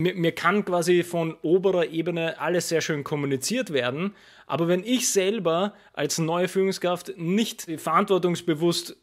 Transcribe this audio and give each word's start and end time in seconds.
mir, 0.00 0.14
mir 0.14 0.32
kann 0.32 0.64
quasi 0.64 1.02
von 1.02 1.36
oberer 1.42 1.86
Ebene 1.86 2.40
alles 2.40 2.68
sehr 2.68 2.80
schön 2.80 3.04
kommuniziert 3.04 3.72
werden, 3.72 4.14
aber 4.46 4.66
wenn 4.66 4.82
ich 4.82 5.10
selber 5.10 5.74
als 5.92 6.18
neue 6.18 6.48
Führungskraft 6.48 7.12
nicht 7.16 7.66
verantwortungsbewusst 7.76 8.96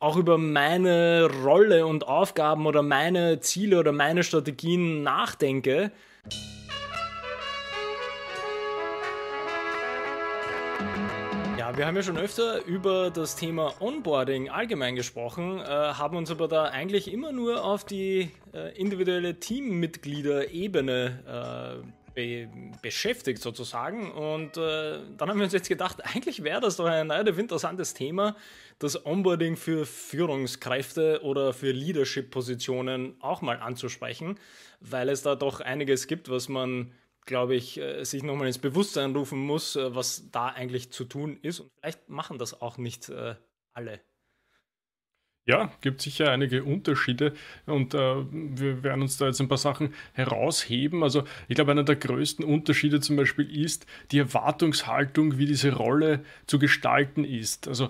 auch 0.00 0.16
über 0.16 0.38
meine 0.38 1.28
Rolle 1.44 1.86
und 1.86 2.06
Aufgaben 2.06 2.66
oder 2.66 2.82
meine 2.82 3.40
Ziele 3.40 3.78
oder 3.78 3.92
meine 3.92 4.24
Strategien 4.24 5.02
nachdenke, 5.02 5.92
Wir 11.76 11.86
haben 11.86 11.94
ja 11.94 12.02
schon 12.02 12.18
öfter 12.18 12.64
über 12.64 13.10
das 13.10 13.36
Thema 13.36 13.80
Onboarding 13.80 14.48
allgemein 14.48 14.96
gesprochen, 14.96 15.60
äh, 15.60 15.64
haben 15.64 16.16
uns 16.16 16.30
aber 16.30 16.48
da 16.48 16.64
eigentlich 16.64 17.12
immer 17.12 17.32
nur 17.32 17.64
auf 17.64 17.84
die 17.84 18.30
äh, 18.52 18.76
individuelle 18.76 19.38
Teammitglieder-Ebene 19.38 21.82
äh, 21.84 21.86
be 22.14 22.48
beschäftigt 22.82 23.40
sozusagen. 23.40 24.10
Und 24.10 24.56
äh, 24.56 24.98
dann 25.16 25.28
haben 25.28 25.38
wir 25.38 25.44
uns 25.44 25.52
jetzt 25.52 25.68
gedacht, 25.68 26.04
eigentlich 26.04 26.42
wäre 26.42 26.60
das 26.60 26.76
doch 26.76 26.86
ein 26.86 27.10
relativ 27.10 27.38
interessantes 27.38 27.94
Thema, 27.94 28.36
das 28.78 29.06
Onboarding 29.06 29.56
für 29.56 29.86
Führungskräfte 29.86 31.22
oder 31.22 31.52
für 31.52 31.70
Leadership-Positionen 31.70 33.14
auch 33.20 33.42
mal 33.42 33.60
anzusprechen, 33.60 34.38
weil 34.80 35.08
es 35.08 35.22
da 35.22 35.36
doch 35.36 35.60
einiges 35.60 36.06
gibt, 36.06 36.30
was 36.30 36.48
man 36.48 36.92
glaube 37.26 37.54
ich, 37.54 37.78
äh, 37.78 38.04
sich 38.04 38.22
nochmal 38.22 38.46
ins 38.46 38.58
Bewusstsein 38.58 39.14
rufen 39.14 39.38
muss, 39.38 39.76
äh, 39.76 39.94
was 39.94 40.30
da 40.30 40.48
eigentlich 40.48 40.90
zu 40.90 41.04
tun 41.04 41.38
ist. 41.42 41.60
Und 41.60 41.70
vielleicht 41.78 42.08
machen 42.08 42.38
das 42.38 42.60
auch 42.60 42.78
nicht 42.78 43.08
äh, 43.08 43.36
alle. 43.72 44.00
Ja, 45.46 45.72
gibt 45.80 46.02
sicher 46.02 46.30
einige 46.30 46.62
Unterschiede 46.62 47.32
und 47.66 47.94
äh, 47.94 48.14
wir 48.30 48.84
werden 48.84 49.02
uns 49.02 49.16
da 49.16 49.26
jetzt 49.26 49.40
ein 49.40 49.48
paar 49.48 49.58
Sachen 49.58 49.94
herausheben. 50.12 51.02
Also 51.02 51.24
ich 51.48 51.56
glaube, 51.56 51.72
einer 51.72 51.82
der 51.82 51.96
größten 51.96 52.44
Unterschiede 52.44 53.00
zum 53.00 53.16
Beispiel 53.16 53.50
ist 53.50 53.86
die 54.12 54.18
Erwartungshaltung, 54.18 55.38
wie 55.38 55.46
diese 55.46 55.72
Rolle 55.72 56.24
zu 56.46 56.58
gestalten 56.58 57.24
ist. 57.24 57.66
Also 57.66 57.88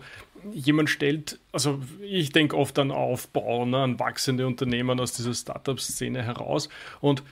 jemand 0.53 0.91
stellt, 0.91 1.39
also 1.53 1.83
ich 2.01 2.31
denke 2.31 2.57
oft 2.57 2.79
an 2.79 2.93
Aufbau, 2.93 3.67
ne, 3.67 3.79
an 3.79 3.99
wachsende 3.99 4.47
Unternehmen 4.47 5.01
aus 5.01 5.13
dieser 5.13 5.35
Startup-Szene 5.35 6.23
heraus 6.23 6.69
und 7.01 7.23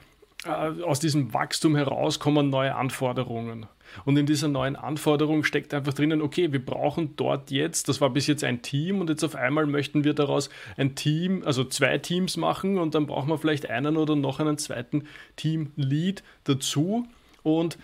aus 0.48 1.00
diesem 1.00 1.32
Wachstum 1.34 1.76
heraus 1.76 2.18
kommen 2.18 2.50
neue 2.50 2.74
Anforderungen. 2.74 3.66
Und 4.04 4.16
in 4.16 4.26
dieser 4.26 4.48
neuen 4.48 4.76
Anforderung 4.76 5.44
steckt 5.44 5.72
einfach 5.72 5.94
drinnen, 5.94 6.20
okay, 6.20 6.52
wir 6.52 6.64
brauchen 6.64 7.16
dort 7.16 7.50
jetzt, 7.50 7.88
das 7.88 8.00
war 8.00 8.10
bis 8.10 8.26
jetzt 8.26 8.44
ein 8.44 8.62
Team 8.62 9.00
und 9.00 9.08
jetzt 9.08 9.24
auf 9.24 9.34
einmal 9.34 9.66
möchten 9.66 10.04
wir 10.04 10.14
daraus 10.14 10.50
ein 10.76 10.94
Team, 10.94 11.42
also 11.44 11.64
zwei 11.64 11.98
Teams 11.98 12.36
machen 12.36 12.78
und 12.78 12.94
dann 12.94 13.06
brauchen 13.06 13.28
wir 13.28 13.38
vielleicht 13.38 13.70
einen 13.70 13.96
oder 13.96 14.16
noch 14.16 14.40
einen 14.40 14.58
zweiten 14.58 15.04
Team-Lead 15.36 16.22
dazu. 16.44 17.06
Und 17.42 17.78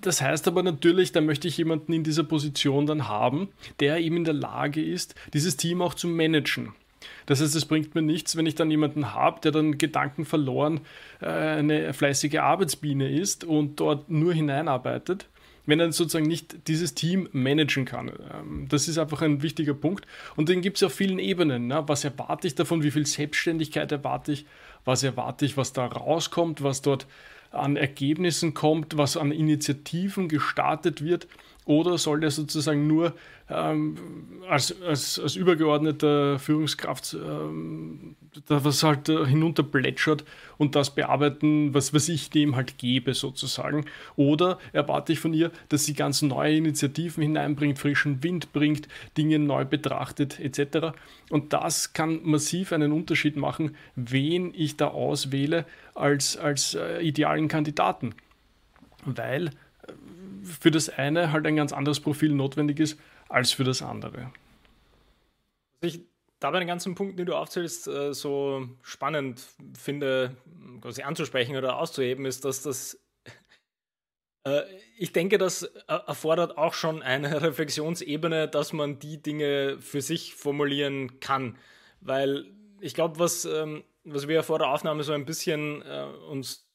das 0.00 0.20
heißt 0.20 0.46
aber 0.46 0.62
natürlich, 0.62 1.12
da 1.12 1.20
möchte 1.20 1.48
ich 1.48 1.56
jemanden 1.56 1.92
in 1.92 2.04
dieser 2.04 2.24
Position 2.24 2.86
dann 2.86 3.08
haben, 3.08 3.48
der 3.80 3.98
eben 3.98 4.18
in 4.18 4.24
der 4.24 4.34
Lage 4.34 4.82
ist, 4.82 5.14
dieses 5.32 5.56
Team 5.56 5.82
auch 5.82 5.94
zu 5.94 6.06
managen. 6.06 6.74
Das 7.26 7.40
heißt, 7.40 7.54
es 7.54 7.64
bringt 7.64 7.94
mir 7.94 8.02
nichts, 8.02 8.36
wenn 8.36 8.46
ich 8.46 8.54
dann 8.54 8.70
jemanden 8.70 9.14
habe, 9.14 9.40
der 9.40 9.52
dann 9.52 9.78
Gedanken 9.78 10.24
verloren 10.24 10.80
äh, 11.20 11.26
eine 11.26 11.92
fleißige 11.92 12.36
Arbeitsbiene 12.36 13.08
ist 13.08 13.44
und 13.44 13.80
dort 13.80 14.10
nur 14.10 14.34
hineinarbeitet, 14.34 15.28
wenn 15.66 15.80
er 15.80 15.92
sozusagen 15.92 16.26
nicht 16.26 16.68
dieses 16.68 16.94
Team 16.94 17.28
managen 17.32 17.84
kann. 17.84 18.08
Ähm, 18.08 18.66
das 18.68 18.88
ist 18.88 18.98
einfach 18.98 19.22
ein 19.22 19.42
wichtiger 19.42 19.74
Punkt. 19.74 20.06
Und 20.36 20.48
den 20.48 20.60
gibt 20.60 20.76
es 20.76 20.82
auf 20.82 20.94
vielen 20.94 21.18
Ebenen. 21.18 21.68
Ne? 21.68 21.82
Was 21.86 22.04
erwarte 22.04 22.46
ich 22.46 22.54
davon? 22.54 22.82
Wie 22.82 22.90
viel 22.90 23.06
Selbstständigkeit 23.06 23.90
erwarte 23.92 24.32
ich? 24.32 24.46
Was 24.84 25.02
erwarte 25.02 25.44
ich, 25.44 25.56
was 25.56 25.72
da 25.72 25.86
rauskommt? 25.86 26.62
Was 26.62 26.82
dort 26.82 27.06
an 27.50 27.76
Ergebnissen 27.76 28.54
kommt? 28.54 28.96
Was 28.96 29.16
an 29.16 29.32
Initiativen 29.32 30.28
gestartet 30.28 31.04
wird? 31.04 31.26
Oder 31.70 31.98
soll 31.98 32.18
der 32.18 32.32
sozusagen 32.32 32.88
nur 32.88 33.14
ähm, 33.48 33.94
als, 34.48 34.74
als, 34.82 35.20
als 35.20 35.36
übergeordneter 35.36 36.40
Führungskraft 36.40 37.14
ähm, 37.14 38.16
was 38.48 38.82
halt 38.82 39.08
äh, 39.08 39.24
hinunterplätschert 39.24 40.24
und 40.58 40.74
das 40.74 40.96
bearbeiten, 40.96 41.72
was, 41.72 41.94
was 41.94 42.08
ich 42.08 42.30
dem 42.30 42.56
halt 42.56 42.76
gebe 42.78 43.14
sozusagen. 43.14 43.84
Oder 44.16 44.58
erwarte 44.72 45.12
ich 45.12 45.20
von 45.20 45.32
ihr, 45.32 45.52
dass 45.68 45.84
sie 45.84 45.94
ganz 45.94 46.22
neue 46.22 46.56
Initiativen 46.56 47.22
hineinbringt, 47.22 47.78
frischen 47.78 48.24
Wind 48.24 48.52
bringt, 48.52 48.88
Dinge 49.16 49.38
neu 49.38 49.64
betrachtet 49.64 50.40
etc. 50.40 50.88
Und 51.30 51.52
das 51.52 51.92
kann 51.92 52.18
massiv 52.24 52.72
einen 52.72 52.90
Unterschied 52.90 53.36
machen, 53.36 53.76
wen 53.94 54.52
ich 54.56 54.76
da 54.76 54.88
auswähle 54.88 55.66
als, 55.94 56.36
als 56.36 56.74
äh, 56.74 57.00
idealen 57.00 57.46
Kandidaten. 57.46 58.16
Weil 59.04 59.46
äh, 59.46 59.92
für 60.42 60.70
das 60.70 60.88
eine 60.88 61.32
halt 61.32 61.46
ein 61.46 61.56
ganz 61.56 61.72
anderes 61.72 62.00
Profil 62.00 62.32
notwendig 62.32 62.80
ist 62.80 62.98
als 63.28 63.52
für 63.52 63.64
das 63.64 63.82
andere. 63.82 64.32
Was 65.80 65.94
ich 65.94 66.00
da 66.40 66.50
bei 66.50 66.58
den 66.58 66.68
ganzen 66.68 66.94
Punkten, 66.94 67.18
die 67.18 67.24
du 67.24 67.36
aufzählst, 67.36 67.86
äh, 67.86 68.14
so 68.14 68.68
spannend 68.82 69.42
finde, 69.78 70.36
quasi 70.80 71.02
anzusprechen 71.02 71.56
oder 71.56 71.78
auszuheben, 71.78 72.24
ist, 72.24 72.44
dass 72.44 72.62
das 72.62 72.98
äh, 74.44 74.62
ich 74.98 75.12
denke, 75.12 75.38
das 75.38 75.62
erfordert 75.86 76.58
auch 76.58 76.74
schon 76.74 77.02
eine 77.02 77.42
Reflexionsebene, 77.42 78.48
dass 78.48 78.72
man 78.72 78.98
die 78.98 79.22
Dinge 79.22 79.78
für 79.80 80.02
sich 80.02 80.34
formulieren 80.34 81.20
kann. 81.20 81.56
Weil 82.00 82.46
ich 82.80 82.94
glaube, 82.94 83.18
was, 83.18 83.44
ähm, 83.44 83.84
was 84.04 84.28
wir 84.28 84.42
vor 84.42 84.58
der 84.58 84.68
Aufnahme 84.68 85.02
so 85.02 85.12
ein 85.12 85.26
bisschen 85.26 85.82
äh, 85.82 86.06
uns 86.28 86.66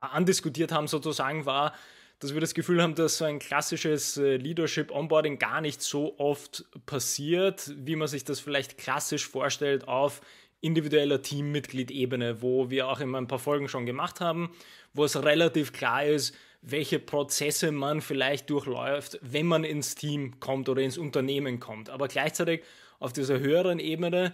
andiskutiert 0.00 0.72
haben, 0.72 0.88
sozusagen, 0.88 1.46
war, 1.46 1.74
dass 2.22 2.34
wir 2.34 2.40
das 2.40 2.54
Gefühl 2.54 2.80
haben, 2.80 2.94
dass 2.94 3.18
so 3.18 3.24
ein 3.24 3.40
klassisches 3.40 4.16
äh, 4.16 4.36
Leadership 4.36 4.92
Onboarding 4.92 5.38
gar 5.38 5.60
nicht 5.60 5.82
so 5.82 6.18
oft 6.18 6.64
passiert, 6.86 7.72
wie 7.76 7.96
man 7.96 8.06
sich 8.06 8.24
das 8.24 8.38
vielleicht 8.38 8.78
klassisch 8.78 9.26
vorstellt 9.26 9.88
auf 9.88 10.20
individueller 10.60 11.20
Teammitglied-Ebene, 11.20 12.40
wo 12.40 12.70
wir 12.70 12.86
auch 12.86 13.00
in 13.00 13.12
ein 13.16 13.26
paar 13.26 13.40
Folgen 13.40 13.68
schon 13.68 13.86
gemacht 13.86 14.20
haben, 14.20 14.54
wo 14.94 15.04
es 15.04 15.20
relativ 15.20 15.72
klar 15.72 16.04
ist, 16.04 16.36
welche 16.60 17.00
Prozesse 17.00 17.72
man 17.72 18.00
vielleicht 18.00 18.48
durchläuft, 18.50 19.18
wenn 19.20 19.46
man 19.46 19.64
ins 19.64 19.96
Team 19.96 20.38
kommt 20.38 20.68
oder 20.68 20.80
ins 20.80 20.98
Unternehmen 20.98 21.58
kommt. 21.58 21.90
Aber 21.90 22.06
gleichzeitig 22.06 22.62
auf 23.00 23.12
dieser 23.12 23.40
höheren 23.40 23.80
Ebene, 23.80 24.32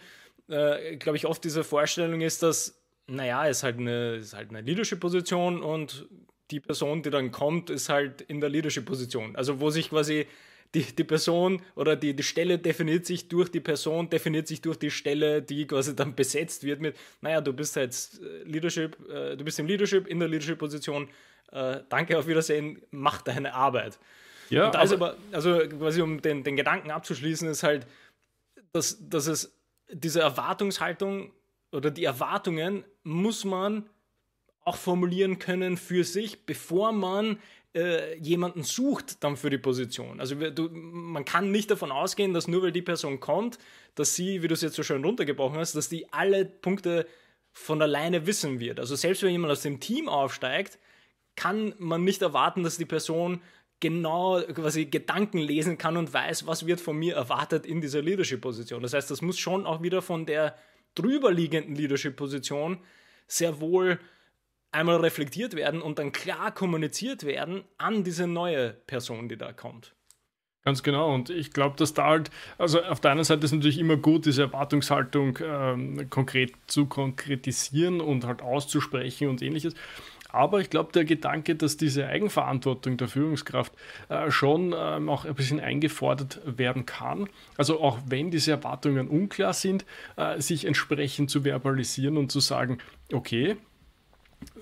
äh, 0.49 0.97
glaube 0.97 1.17
ich, 1.17 1.25
oft 1.25 1.43
diese 1.43 1.65
Vorstellung 1.65 2.21
ist, 2.21 2.43
dass, 2.43 2.79
naja, 3.07 3.49
es 3.49 3.59
ist 3.59 3.63
halt 3.63 3.79
eine, 3.79 4.23
halt 4.35 4.51
eine 4.51 4.61
Leadership-Position 4.61 5.63
und 5.63 6.07
die 6.51 6.61
Person, 6.61 7.03
die 7.03 7.11
dann 7.11 7.31
kommt, 7.31 7.71
ist 7.71 7.89
halt 7.89 8.23
in 8.23 8.41
der 8.41 8.49
Leadership-Position. 8.49 9.37
Also 9.37 9.61
wo 9.61 9.71
sich 9.71 9.91
quasi 9.91 10.27
die, 10.75 10.83
die 10.83 11.05
Person 11.05 11.63
oder 11.77 11.97
die, 11.97 12.15
die 12.15 12.23
Stelle 12.23 12.59
definiert 12.59 13.07
sich 13.07 13.29
durch 13.29 13.51
die 13.51 13.61
Person, 13.61 14.11
definiert 14.11 14.47
sich 14.47 14.61
durch 14.61 14.79
die 14.79 14.91
Stelle, 14.91 15.43
die 15.43 15.67
quasi 15.67 15.97
dann 15.97 16.15
besetzt 16.15 16.65
wird 16.65 16.81
mit, 16.81 16.97
naja, 17.21 17.41
du 17.41 17.53
bist 17.53 17.77
jetzt 17.77 18.21
äh, 18.21 18.43
Leadership, 18.45 18.97
äh, 19.09 19.37
du 19.37 19.45
bist 19.45 19.59
im 19.59 19.67
Leadership, 19.67 20.07
in 20.07 20.19
der 20.19 20.29
Leadership-Position, 20.29 21.09
äh, 21.53 21.81
danke, 21.89 22.19
auf 22.19 22.27
Wiedersehen, 22.27 22.83
mach 22.91 23.23
deine 23.23 23.55
Arbeit. 23.55 23.99
Ja, 24.51 24.67
Und 24.67 24.75
da 24.75 24.81
aber, 24.81 25.17
also 25.33 25.59
quasi 25.59 26.03
um 26.03 26.21
den, 26.21 26.43
den 26.43 26.57
Gedanken 26.57 26.91
abzuschließen, 26.91 27.49
ist 27.49 27.63
halt, 27.63 27.87
dass, 28.73 28.99
dass 29.09 29.27
es 29.27 29.55
diese 29.91 30.21
Erwartungshaltung 30.21 31.33
oder 31.73 31.91
die 31.91 32.05
Erwartungen 32.05 32.85
muss 33.03 33.45
man 33.45 33.89
auch 34.69 34.77
formulieren 34.77 35.39
können 35.39 35.77
für 35.77 36.05
sich, 36.05 36.45
bevor 36.45 36.93
man 36.93 37.39
äh, 37.75 38.17
jemanden 38.19 38.63
sucht 38.63 39.23
dann 39.25 39.37
für 39.37 39.51
die 39.51 39.59
Position. 39.59 40.21
Also 40.21 40.35
du, 40.35 40.69
man 40.71 41.25
kann 41.25 41.51
nicht 41.51 41.71
davon 41.71 41.91
ausgehen, 41.91 42.35
dass 42.35 42.49
nur 42.49 42.63
weil 42.63 42.73
die 42.73 42.83
Person 42.83 43.21
kommt, 43.21 43.59
dass 43.95 44.15
sie, 44.15 44.43
wie 44.43 44.49
du 44.49 44.55
es 44.55 44.63
jetzt 44.63 44.77
so 44.77 44.83
schön 44.83 45.05
runtergebrochen 45.05 45.59
hast, 45.59 45.75
dass 45.75 45.89
die 45.89 46.13
alle 46.13 46.45
Punkte 46.45 47.07
von 47.53 47.83
alleine 47.83 48.27
wissen 48.27 48.61
wird. 48.61 48.79
Also 48.79 48.95
selbst 48.95 49.23
wenn 49.23 49.33
jemand 49.33 49.53
aus 49.53 49.63
dem 49.63 49.81
Team 49.81 50.09
aufsteigt, 50.09 50.79
kann 51.35 51.75
man 51.79 52.05
nicht 52.05 52.23
erwarten, 52.23 52.63
dass 52.63 52.79
die 52.79 52.85
Person 52.85 53.41
genau 53.81 54.41
quasi 54.43 54.87
Gedanken 54.87 55.39
lesen 55.39 55.79
kann 55.79 55.97
und 55.97 56.13
weiß, 56.13 56.47
was 56.47 56.67
wird 56.67 56.81
von 56.81 56.97
mir 56.97 57.15
erwartet 57.15 57.65
in 57.65 57.81
dieser 57.81 58.03
Leadership-Position. 58.03 58.83
Das 58.83 58.93
heißt, 58.93 59.11
das 59.11 59.23
muss 59.23 59.39
schon 59.39 59.67
auch 59.67 59.83
wieder 59.83 60.03
von 60.03 60.27
der 60.27 60.57
drüberliegenden 60.95 61.77
Leadership-Position 61.77 62.79
sehr 63.29 63.61
wohl 63.61 64.01
einmal 64.73 64.97
reflektiert 64.97 65.55
werden 65.55 65.83
und 65.83 65.99
dann 65.99 66.13
klar 66.13 66.53
kommuniziert 66.53 67.25
werden 67.25 67.65
an 67.79 68.05
diese 68.05 68.27
neue 68.27 68.71
Person, 68.71 69.29
die 69.29 69.37
da 69.37 69.53
kommt. 69.53 69.95
Ganz 70.65 70.83
genau. 70.83 71.15
Und 71.15 71.31
ich 71.31 71.53
glaube, 71.53 71.77
dass 71.77 71.95
da 71.95 72.05
halt, 72.05 72.31
also 72.59 72.83
auf 72.83 73.01
der 73.01 73.13
einen 73.13 73.25
Seite 73.25 73.47
ist 73.47 73.53
natürlich 73.53 73.79
immer 73.79 73.97
gut, 73.97 74.27
diese 74.27 74.43
Erwartungshaltung 74.43 75.39
ähm, 75.43 76.11
konkret 76.11 76.53
zu 76.67 76.87
konkretisieren 76.87 78.01
und 78.03 78.27
halt 78.27 78.43
auszusprechen 78.43 79.29
und 79.29 79.41
ähnliches. 79.41 79.75
Aber 80.31 80.61
ich 80.61 80.69
glaube, 80.69 80.93
der 80.93 81.07
Gedanke, 81.07 81.57
dass 81.57 81.79
diese 81.79 82.07
Eigenverantwortung 82.07 82.99
der 82.99 83.09
Führungskraft 83.09 83.73
äh, 84.11 84.31
schon 84.31 84.75
ähm, 84.77 85.09
auch 85.09 85.25
ein 85.25 85.35
bisschen 85.35 85.59
eingefordert 85.59 86.43
werden 86.45 86.85
kann, 86.85 87.31
also 87.57 87.81
auch 87.81 87.99
wenn 88.07 88.31
diese 88.31 88.51
Erwartungen 88.51 89.09
unklar 89.09 89.55
sind, 89.55 89.87
äh, 90.17 90.39
sich 90.41 90.67
entsprechend 90.67 91.31
zu 91.31 91.45
verbalisieren 91.45 92.19
und 92.19 92.31
zu 92.31 92.41
sagen, 92.41 92.77
okay, 93.11 93.57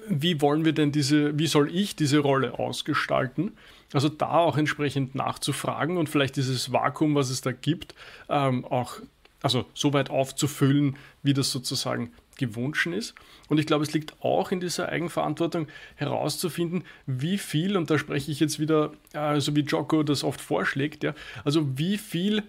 wie 0.08 0.40
wollen 0.40 0.64
wir 0.64 0.72
denn 0.72 0.92
diese, 0.92 1.38
wie 1.38 1.46
soll 1.46 1.74
ich 1.74 1.96
diese 1.96 2.18
Rolle 2.18 2.58
ausgestalten? 2.58 3.52
Also 3.92 4.08
da 4.08 4.32
auch 4.38 4.56
entsprechend 4.56 5.14
nachzufragen 5.14 5.96
und 5.96 6.08
vielleicht 6.08 6.36
dieses 6.36 6.72
Vakuum, 6.72 7.14
was 7.14 7.30
es 7.30 7.40
da 7.40 7.52
gibt, 7.52 7.94
ähm, 8.28 8.64
auch 8.64 9.00
also 9.42 9.66
so 9.74 9.92
weit 9.92 10.10
aufzufüllen, 10.10 10.96
wie 11.22 11.34
das 11.34 11.52
sozusagen 11.52 12.12
gewünscht 12.36 12.86
ist. 12.86 13.14
Und 13.48 13.58
ich 13.58 13.66
glaube, 13.66 13.84
es 13.84 13.92
liegt 13.92 14.22
auch 14.22 14.50
in 14.50 14.60
dieser 14.60 14.88
Eigenverantwortung 14.88 15.68
herauszufinden, 15.94 16.84
wie 17.06 17.38
viel, 17.38 17.76
und 17.76 17.90
da 17.90 17.98
spreche 17.98 18.30
ich 18.30 18.40
jetzt 18.40 18.58
wieder, 18.58 18.92
äh, 19.12 19.40
so 19.40 19.54
wie 19.56 19.60
Jocko 19.60 20.02
das 20.02 20.24
oft 20.24 20.40
vorschlägt, 20.40 21.04
ja, 21.04 21.14
also 21.44 21.78
wie 21.78 21.96
viel 21.96 22.42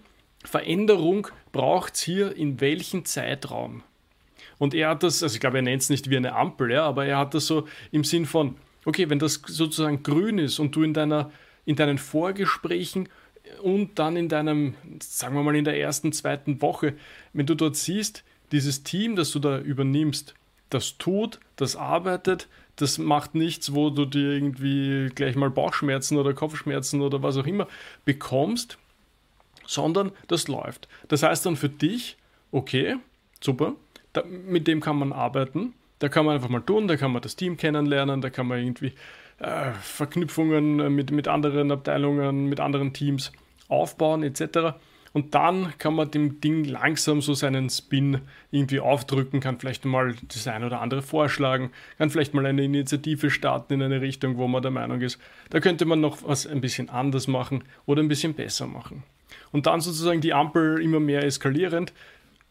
Veränderung 0.44 1.28
braucht 1.52 1.94
es 1.94 2.00
hier 2.00 2.36
in 2.36 2.60
welchem 2.60 3.04
Zeitraum? 3.04 3.82
Und 4.58 4.74
er 4.74 4.90
hat 4.90 5.02
das, 5.02 5.22
also 5.22 5.34
ich 5.34 5.40
glaube, 5.40 5.58
er 5.58 5.62
nennt 5.62 5.82
es 5.82 5.90
nicht 5.90 6.10
wie 6.10 6.16
eine 6.16 6.34
Ampel, 6.34 6.70
ja, 6.70 6.84
aber 6.84 7.06
er 7.06 7.18
hat 7.18 7.34
das 7.34 7.46
so 7.46 7.66
im 7.92 8.04
Sinn 8.04 8.26
von, 8.26 8.56
okay, 8.84 9.08
wenn 9.10 9.18
das 9.18 9.42
sozusagen 9.46 10.02
grün 10.02 10.38
ist 10.38 10.58
und 10.58 10.74
du 10.74 10.82
in, 10.82 10.94
deiner, 10.94 11.30
in 11.64 11.76
deinen 11.76 11.98
Vorgesprächen 11.98 13.08
und 13.62 13.98
dann 13.98 14.16
in 14.16 14.28
deinem, 14.28 14.74
sagen 15.00 15.34
wir 15.34 15.42
mal, 15.42 15.56
in 15.56 15.64
der 15.64 15.78
ersten, 15.78 16.12
zweiten 16.12 16.60
Woche, 16.60 16.94
wenn 17.32 17.46
du 17.46 17.54
dort 17.54 17.76
siehst, 17.76 18.24
dieses 18.52 18.82
Team, 18.82 19.16
das 19.16 19.30
du 19.30 19.38
da 19.38 19.58
übernimmst, 19.58 20.34
das 20.70 20.98
tut, 20.98 21.38
das 21.56 21.76
arbeitet, 21.76 22.48
das 22.76 22.98
macht 22.98 23.34
nichts, 23.34 23.74
wo 23.74 23.90
du 23.90 24.04
dir 24.04 24.32
irgendwie 24.32 25.10
gleich 25.14 25.34
mal 25.34 25.50
Bauchschmerzen 25.50 26.16
oder 26.16 26.34
Kopfschmerzen 26.34 27.00
oder 27.00 27.22
was 27.22 27.36
auch 27.36 27.46
immer 27.46 27.66
bekommst, 28.04 28.78
sondern 29.66 30.12
das 30.28 30.48
läuft. 30.48 30.88
Das 31.08 31.22
heißt 31.22 31.44
dann 31.44 31.56
für 31.56 31.68
dich, 31.68 32.16
okay, 32.52 32.96
super, 33.40 33.74
da, 34.18 34.24
mit 34.26 34.66
dem 34.66 34.80
kann 34.80 34.98
man 34.98 35.12
arbeiten, 35.12 35.74
da 35.98 36.08
kann 36.08 36.24
man 36.24 36.34
einfach 36.34 36.48
mal 36.48 36.60
tun, 36.60 36.88
da 36.88 36.96
kann 36.96 37.12
man 37.12 37.22
das 37.22 37.36
Team 37.36 37.56
kennenlernen, 37.56 38.20
da 38.20 38.30
kann 38.30 38.46
man 38.46 38.58
irgendwie 38.58 38.92
äh, 39.38 39.72
Verknüpfungen 39.80 40.94
mit, 40.94 41.10
mit 41.10 41.28
anderen 41.28 41.70
Abteilungen, 41.70 42.46
mit 42.46 42.60
anderen 42.60 42.92
Teams 42.92 43.32
aufbauen 43.68 44.22
etc. 44.22 44.76
Und 45.12 45.34
dann 45.34 45.72
kann 45.78 45.94
man 45.94 46.10
dem 46.10 46.40
Ding 46.40 46.64
langsam 46.64 47.22
so 47.22 47.34
seinen 47.34 47.70
Spin 47.70 48.20
irgendwie 48.50 48.80
aufdrücken, 48.80 49.40
kann 49.40 49.58
vielleicht 49.58 49.84
mal 49.84 50.14
das 50.28 50.46
eine 50.46 50.66
oder 50.66 50.80
andere 50.80 51.02
vorschlagen, 51.02 51.70
kann 51.96 52.10
vielleicht 52.10 52.34
mal 52.34 52.46
eine 52.46 52.64
Initiative 52.64 53.30
starten 53.30 53.74
in 53.74 53.82
eine 53.82 54.00
Richtung, 54.00 54.36
wo 54.36 54.46
man 54.48 54.62
der 54.62 54.70
Meinung 54.70 55.00
ist, 55.00 55.18
da 55.50 55.60
könnte 55.60 55.86
man 55.86 56.00
noch 56.00 56.18
was 56.22 56.46
ein 56.46 56.60
bisschen 56.60 56.90
anders 56.90 57.26
machen 57.26 57.64
oder 57.86 58.02
ein 58.02 58.08
bisschen 58.08 58.34
besser 58.34 58.66
machen. 58.66 59.02
Und 59.50 59.66
dann 59.66 59.80
sozusagen 59.80 60.20
die 60.20 60.34
Ampel 60.34 60.80
immer 60.80 61.00
mehr 61.00 61.24
eskalierend. 61.24 61.92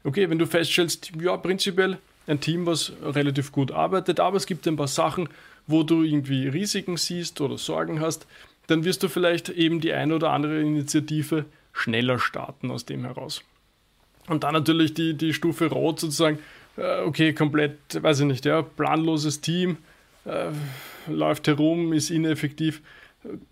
Okay, 0.04 0.30
wenn 0.30 0.40
du 0.40 0.46
feststellst, 0.46 1.12
ja, 1.20 1.36
prinzipiell 1.38 1.98
ein 2.28 2.40
Team, 2.40 2.66
was 2.66 2.92
relativ 3.04 3.52
gut 3.52 3.72
arbeitet, 3.72 4.20
aber 4.20 4.38
es 4.38 4.46
gibt 4.46 4.68
ein 4.68 4.76
paar 4.76 4.88
Sachen, 4.88 5.30
wo 5.66 5.84
du 5.84 6.04
irgendwie 6.04 6.48
Risiken 6.48 6.98
siehst 6.98 7.42
oder 7.42 7.58
Sorgen 7.58 8.00
hast, 8.00 8.28
dann 8.68 8.84
wirst 8.84 9.04
du 9.04 9.10
vielleicht 9.10 9.50
eben 9.50 9.80
die 9.82 9.94
eine 9.94 10.16
oder 10.16 10.32
andere 10.32 10.62
Initiative 10.62 11.46
schneller 11.74 12.20
starten 12.20 12.72
aus 12.72 12.86
dem 12.86 13.06
heraus. 13.06 13.44
Und 14.28 14.44
dann 14.44 14.54
natürlich 14.54 14.94
die, 14.94 15.14
die 15.14 15.34
Stufe 15.34 15.68
Rot 15.68 16.00
sozusagen, 16.00 16.40
äh, 16.76 17.02
okay, 17.02 17.34
komplett, 17.34 17.78
weiß 18.02 18.22
ich 18.22 18.26
nicht, 18.26 18.46
ja, 18.46 18.62
planloses 18.62 19.42
Team, 19.42 19.78
äh, 20.26 20.52
läuft 21.08 21.48
herum, 21.48 21.94
ist 21.94 22.10
ineffektiv, 22.10 22.82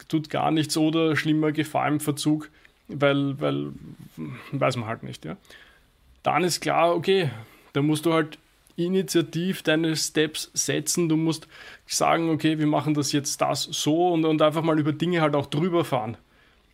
tut 0.09 0.29
gar 0.29 0.51
nichts 0.51 0.75
oder 0.75 1.15
schlimmer 1.15 1.51
Gefahr 1.51 1.87
im 1.87 1.99
Verzug, 1.99 2.49
weil, 2.87 3.39
weil, 3.39 3.69
weiß 4.51 4.75
man 4.75 4.87
halt 4.87 5.03
nicht, 5.03 5.23
ja. 5.23 5.37
Dann 6.25 6.43
ist 6.43 6.59
klar, 6.59 6.95
okay, 6.95 7.29
da 7.73 7.81
musst 7.81 8.05
du 8.05 8.13
halt 8.13 8.37
initiativ 8.75 9.63
deine 9.63 9.95
Steps 9.95 10.51
setzen. 10.53 11.07
Du 11.07 11.15
musst 11.15 11.47
sagen, 11.85 12.29
okay, 12.29 12.59
wir 12.59 12.67
machen 12.67 12.93
das 12.93 13.13
jetzt 13.13 13.39
das 13.41 13.63
so 13.63 14.09
und, 14.09 14.25
und 14.25 14.41
einfach 14.41 14.63
mal 14.63 14.77
über 14.77 14.91
Dinge 14.91 15.21
halt 15.21 15.35
auch 15.35 15.45
drüber 15.45 15.85
fahren 15.85 16.17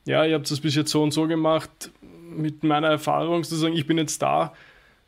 ja, 0.05 0.25
ihr 0.25 0.35
habt 0.35 0.49
das 0.49 0.59
bis 0.59 0.75
jetzt 0.75 0.91
so 0.91 1.03
und 1.03 1.11
so 1.11 1.27
gemacht, 1.27 1.91
mit 2.01 2.63
meiner 2.63 2.87
Erfahrung 2.87 3.43
zu 3.43 3.55
sagen, 3.55 3.75
ich 3.75 3.85
bin 3.85 3.97
jetzt 3.97 4.21
da, 4.21 4.53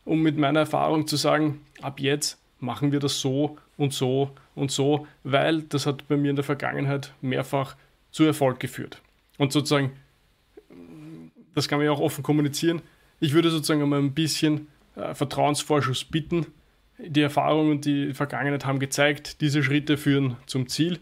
um 0.06 0.22
mit 0.22 0.38
meiner 0.38 0.62
Erfahrung 0.62 1.08
zu 1.08 1.16
sagen, 1.16 1.62
ab 1.82 2.00
jetzt 2.00 2.38
machen 2.60 2.92
wir 2.92 3.00
das 3.00 3.20
so 3.20 3.58
und 3.78 3.94
so 3.94 4.32
und 4.56 4.72
so, 4.72 5.08
weil 5.24 5.64
das 5.64 5.86
hat 5.86 6.08
bei 6.08 6.18
mir 6.18 6.30
in 6.30 6.36
der 6.36 6.46
Vergangenheit 6.46 7.14
mehrfach 7.22 7.76
zu 8.12 8.24
Erfolg 8.24 8.60
geführt. 8.60 9.02
Und 9.38 9.52
sozusagen, 9.52 9.92
das 11.56 11.68
kann 11.68 11.80
man 11.80 11.86
ja 11.86 11.92
auch 11.92 12.00
offen 12.00 12.24
kommunizieren. 12.24 12.82
Ich 13.20 13.34
würde 13.34 13.50
sozusagen 13.50 13.82
einmal 13.82 14.00
ein 14.00 14.14
bisschen 14.14 14.68
äh, 14.96 15.14
Vertrauensvorschuss 15.14 16.06
bitten. 16.06 16.48
Die 16.98 17.22
Erfahrung 17.22 17.72
und 17.72 17.86
die 17.86 18.14
Vergangenheit 18.14 18.66
haben 18.66 18.80
gezeigt, 18.80 19.42
diese 19.42 19.64
Schritte 19.64 19.98
führen 19.98 20.38
zum 20.46 20.68
Ziel. 20.68 21.00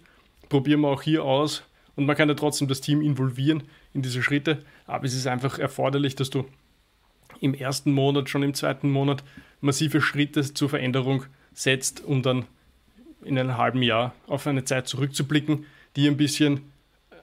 Probieren 0.49 0.81
wir 0.81 0.89
auch 0.89 1.01
hier 1.01 1.23
aus. 1.23 1.63
Und 1.95 2.05
man 2.05 2.15
kann 2.15 2.29
ja 2.29 2.35
trotzdem 2.35 2.67
das 2.67 2.81
Team 2.81 3.01
involvieren 3.01 3.63
in 3.93 4.01
diese 4.01 4.23
Schritte. 4.23 4.63
Aber 4.87 5.05
es 5.05 5.13
ist 5.13 5.27
einfach 5.27 5.59
erforderlich, 5.59 6.15
dass 6.15 6.29
du 6.29 6.45
im 7.41 7.53
ersten 7.53 7.91
Monat, 7.91 8.29
schon 8.29 8.43
im 8.43 8.53
zweiten 8.53 8.89
Monat 8.89 9.23
massive 9.59 10.01
Schritte 10.01 10.41
zur 10.53 10.69
Veränderung 10.69 11.25
setzt, 11.53 12.03
um 12.03 12.21
dann 12.21 12.45
in 13.23 13.37
einem 13.37 13.57
halben 13.57 13.81
Jahr 13.81 14.13
auf 14.27 14.47
eine 14.47 14.63
Zeit 14.63 14.87
zurückzublicken, 14.87 15.65
die 15.95 16.07
ein 16.07 16.17
bisschen 16.17 16.71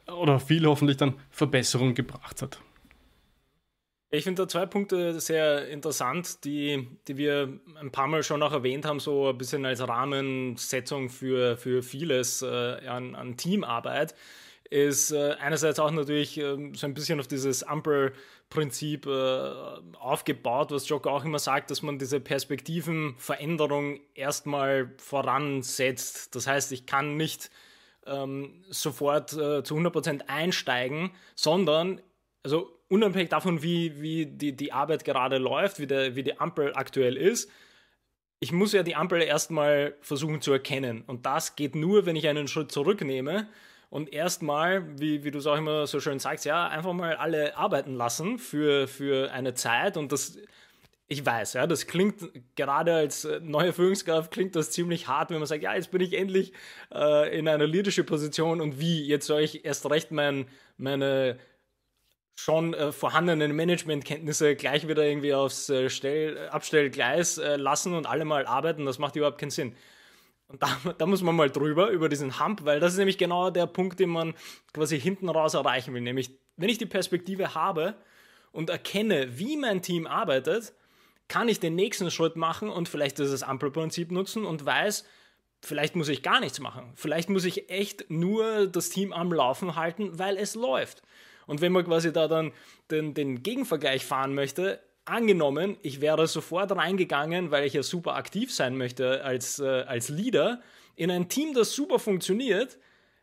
oder 0.06 0.41
viel 0.41 0.67
hoffentlich 0.67 0.96
dann 0.96 1.14
Verbesserung 1.31 1.94
gebracht 1.94 2.43
hat. 2.43 2.61
Ich 4.10 4.25
finde 4.25 4.43
da 4.43 4.49
zwei 4.49 4.64
Punkte 4.64 5.20
sehr 5.20 5.69
interessant, 5.69 6.44
die, 6.44 6.88
die 7.06 7.19
wir 7.19 7.60
ein 7.78 7.93
paar 7.93 8.06
Mal 8.06 8.22
schon 8.22 8.43
auch 8.43 8.52
erwähnt 8.52 8.87
haben, 8.87 9.00
so 9.00 9.28
ein 9.28 9.37
bisschen 9.37 9.66
als 9.66 9.87
Rahmensetzung 9.87 11.10
für, 11.10 11.58
für 11.58 11.82
vieles 11.82 12.40
äh, 12.40 12.87
an, 12.87 13.14
an 13.14 13.37
Teamarbeit 13.37 14.14
ist 14.70 15.12
äh, 15.12 15.34
einerseits 15.40 15.78
auch 15.78 15.90
natürlich 15.90 16.38
äh, 16.38 16.72
so 16.75 16.87
ein 16.87 16.94
bisschen 16.94 17.20
auf 17.20 17.26
dieses 17.26 17.62
Ampel-Prinzip 17.62 19.06
äh, 19.06 19.52
aufgebaut, 19.99 20.70
was 20.70 20.88
Jocko 20.88 21.10
auch 21.10 21.25
immer 21.25 21.38
sagt, 21.38 21.70
dass 21.70 21.82
man 21.82 21.99
diese 21.99 22.20
Perspektivenveränderung 22.20 24.00
erstmal 24.14 24.93
voransetzt. 24.99 26.34
Das 26.34 26.46
heißt, 26.46 26.72
ich 26.72 26.87
kann 26.87 27.16
nicht 27.16 27.50
ähm, 28.06 28.62
sofort 28.69 29.32
äh, 29.32 29.62
zu 29.62 29.76
100% 29.76 30.28
einsteigen, 30.28 31.12
sondern, 31.34 32.00
also 32.43 32.79
unabhängig 32.88 33.29
davon, 33.29 33.62
wie, 33.62 34.00
wie 34.00 34.26
die, 34.26 34.56
die 34.56 34.73
Arbeit 34.73 35.05
gerade 35.05 35.38
läuft, 35.38 35.79
wie, 35.79 35.87
der, 35.87 36.17
wie 36.17 36.23
die 36.23 36.38
Ampel 36.40 36.73
aktuell 36.75 37.17
ist, 37.17 37.50
ich 38.40 38.52
muss 38.52 38.73
ja 38.73 38.82
die 38.82 38.94
Ampel 38.94 39.23
erstmal 39.23 39.96
versuchen 40.00 40.40
zu 40.40 40.52
erkennen. 40.52 41.02
Und 41.06 41.26
das 41.26 41.56
geht 41.56 41.75
nur, 41.75 42.06
wenn 42.06 42.17
ich 42.17 42.29
einen 42.29 42.49
Schritt 42.49 42.70
zurücknehme 42.70 43.48
und 43.91 44.13
erstmal, 44.13 44.98
wie, 44.98 45.24
wie 45.24 45.31
du 45.31 45.39
es 45.39 45.46
auch 45.46 45.56
immer 45.56 45.86
so 45.86 45.98
schön 46.01 46.19
sagst, 46.19 46.44
ja, 46.44 46.69
einfach 46.69 46.93
mal 46.93 47.17
alle 47.17 47.56
arbeiten 47.56 47.94
lassen 47.94 48.39
für, 48.39 48.86
für 48.86 49.32
eine 49.32 49.55
Zeit 49.55 49.96
und 49.96 50.13
das, 50.13 50.39
ich 51.08 51.24
weiß, 51.24 51.55
ja, 51.55 51.67
das 51.67 51.86
klingt 51.86 52.31
gerade 52.55 52.94
als 52.94 53.27
neue 53.41 53.72
Führungskraft 53.72 54.31
klingt 54.31 54.55
das 54.55 54.70
ziemlich 54.70 55.08
hart, 55.08 55.31
wenn 55.31 55.39
man 55.39 55.46
sagt, 55.46 55.63
ja, 55.63 55.74
jetzt 55.74 55.91
bin 55.91 56.03
ich 56.03 56.13
endlich 56.13 56.53
äh, 56.94 57.36
in 57.36 57.48
einer 57.48 57.67
Leadership-Position 57.67 58.60
und 58.60 58.79
wie, 58.79 59.05
jetzt 59.05 59.27
soll 59.27 59.41
ich 59.41 59.65
erst 59.65 59.89
recht 59.91 60.13
mein, 60.13 60.46
meine 60.77 61.39
schon 62.39 62.73
äh, 62.73 62.93
vorhandenen 62.93 63.57
Managementkenntnisse 63.57 64.55
gleich 64.55 64.87
wieder 64.87 65.05
irgendwie 65.05 65.35
aufs 65.35 65.69
äh, 65.71 65.91
Stell, 65.91 66.49
Abstellgleis 66.51 67.39
äh, 67.39 67.57
lassen 67.57 67.95
und 67.95 68.07
alle 68.07 68.25
mal 68.25 68.47
arbeiten, 68.47 68.87
das 68.87 69.01
macht 69.01 69.17
überhaupt 69.17 69.39
keinen 69.39 69.51
Sinn. 69.51 69.75
Und 70.47 70.63
da, 70.63 70.69
da, 70.99 71.07
muss 71.07 71.21
man 71.21 71.35
mal 71.35 71.51
drüber, 71.51 71.89
über 71.91 72.09
diesen 72.09 72.39
Hump, 72.39 72.65
weil 72.65 72.79
das 72.79 72.93
ist 72.93 72.99
nämlich 72.99 73.19
genau 73.19 73.51
der 73.51 73.67
Punkt, 73.67 73.99
den 73.99 74.11
man 74.11 74.35
quasi 74.73 75.01
hinten 75.01 75.29
raus 75.29 75.55
erreichen 75.55 75.93
will. 75.95 76.01
Nämlich, 76.01 76.31
wenn 76.57 76.69
ich 76.69 76.79
die 76.79 76.87
Perspektive 76.87 77.57
habe 77.57 77.97
und 78.53 78.71
erkenne, 78.71 79.37
wie 79.37 79.57
mein 79.57 79.83
Team 79.83 80.07
arbeitet, 80.07 80.75
kann 81.27 81.49
ich 81.49 81.59
den 81.59 81.75
nächsten 81.75 82.09
Schritt 82.09 82.37
machen 82.37 82.71
und 82.71 82.89
vielleicht 82.89 83.19
dieses 83.19 83.43
Ampelprinzip 83.43 84.13
nutzen 84.13 84.45
und 84.47 84.65
weiß, 84.65 85.05
vielleicht 85.61 85.97
muss 85.97 86.09
ich 86.09 86.23
gar 86.23 86.39
nichts 86.39 86.61
machen. 86.61 86.93
Vielleicht 86.95 87.31
muss 87.31 87.45
ich 87.45 87.69
echt 87.69 88.09
nur 88.11 88.69
das 88.69 88.91
Team 88.91 89.13
am 89.13 89.33
Laufen 89.33 89.75
halten, 89.75 90.21
weil 90.21 90.37
es 90.37 90.55
läuft. 90.55 91.03
Und 91.48 91.60
wenn 91.60 91.72
man 91.72 91.84
quasi 91.84 92.12
da 92.12 92.28
dann 92.28 92.52
den, 92.93 93.14
den 93.14 93.43
Gegenvergleich 93.43 94.05
fahren 94.05 94.34
möchte, 94.34 94.81
angenommen, 95.06 95.76
ich 95.82 96.00
wäre 96.00 96.28
sofort 96.28 96.70
reingegangen, 96.70 97.50
weil 97.50 97.67
ich 97.67 97.72
ja 97.72 97.82
super 97.82 98.14
aktiv 98.14 98.55
sein 98.55 98.76
möchte 98.76 99.24
als, 99.24 99.58
äh, 99.58 99.67
als 99.82 100.10
Leader, 100.10 100.60
in 100.94 101.10
ein 101.10 101.28
Team, 101.28 101.55
das 101.55 101.72
super 101.72 101.98
funktioniert, 101.98 102.78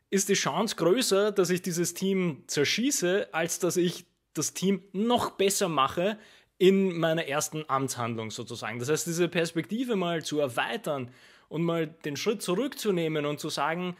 ist 0.09 0.29
die 0.29 0.33
Chance 0.33 0.75
größer, 0.75 1.31
dass 1.31 1.49
ich 1.49 1.61
dieses 1.61 1.93
Team 1.93 2.43
zerschieße, 2.47 3.29
als 3.33 3.59
dass 3.59 3.77
ich 3.77 4.05
das 4.33 4.53
Team 4.53 4.83
noch 4.91 5.31
besser 5.31 5.69
mache 5.69 6.17
in 6.57 6.97
meiner 6.97 7.25
ersten 7.25 7.65
Amtshandlung 7.67 8.31
sozusagen. 8.31 8.79
Das 8.79 8.89
heißt, 8.89 9.07
diese 9.07 9.27
Perspektive 9.27 9.95
mal 9.95 10.23
zu 10.23 10.39
erweitern 10.39 11.11
und 11.49 11.63
mal 11.63 11.87
den 11.87 12.15
Schritt 12.15 12.41
zurückzunehmen 12.41 13.25
und 13.25 13.39
zu 13.39 13.49
sagen, 13.49 13.95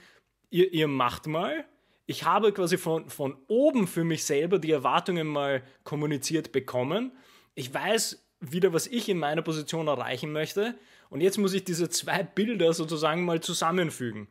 ihr, 0.50 0.72
ihr 0.74 0.88
macht 0.88 1.28
mal, 1.28 1.66
ich 2.06 2.24
habe 2.24 2.52
quasi 2.52 2.78
von, 2.78 3.10
von 3.10 3.38
oben 3.48 3.88
für 3.88 4.04
mich 4.04 4.26
selber 4.26 4.60
die 4.60 4.72
Erwartungen 4.72 5.28
mal 5.28 5.64
kommuniziert 5.84 6.52
bekommen 6.52 7.12
ich 7.56 7.74
weiß 7.74 8.22
wieder, 8.42 8.74
was 8.74 8.86
ich 8.86 9.10
in 9.10 9.18
meiner 9.18 9.42
Position 9.42 9.88
erreichen 9.88 10.32
möchte. 10.32 10.76
Und 11.10 11.22
jetzt 11.22 11.38
muss 11.38 11.54
ich 11.54 11.64
diese 11.64 11.90
zwei 11.90 12.22
Bilder 12.24 12.74
sozusagen 12.74 13.24
mal 13.24 13.40
zusammenfügen. 13.40 14.28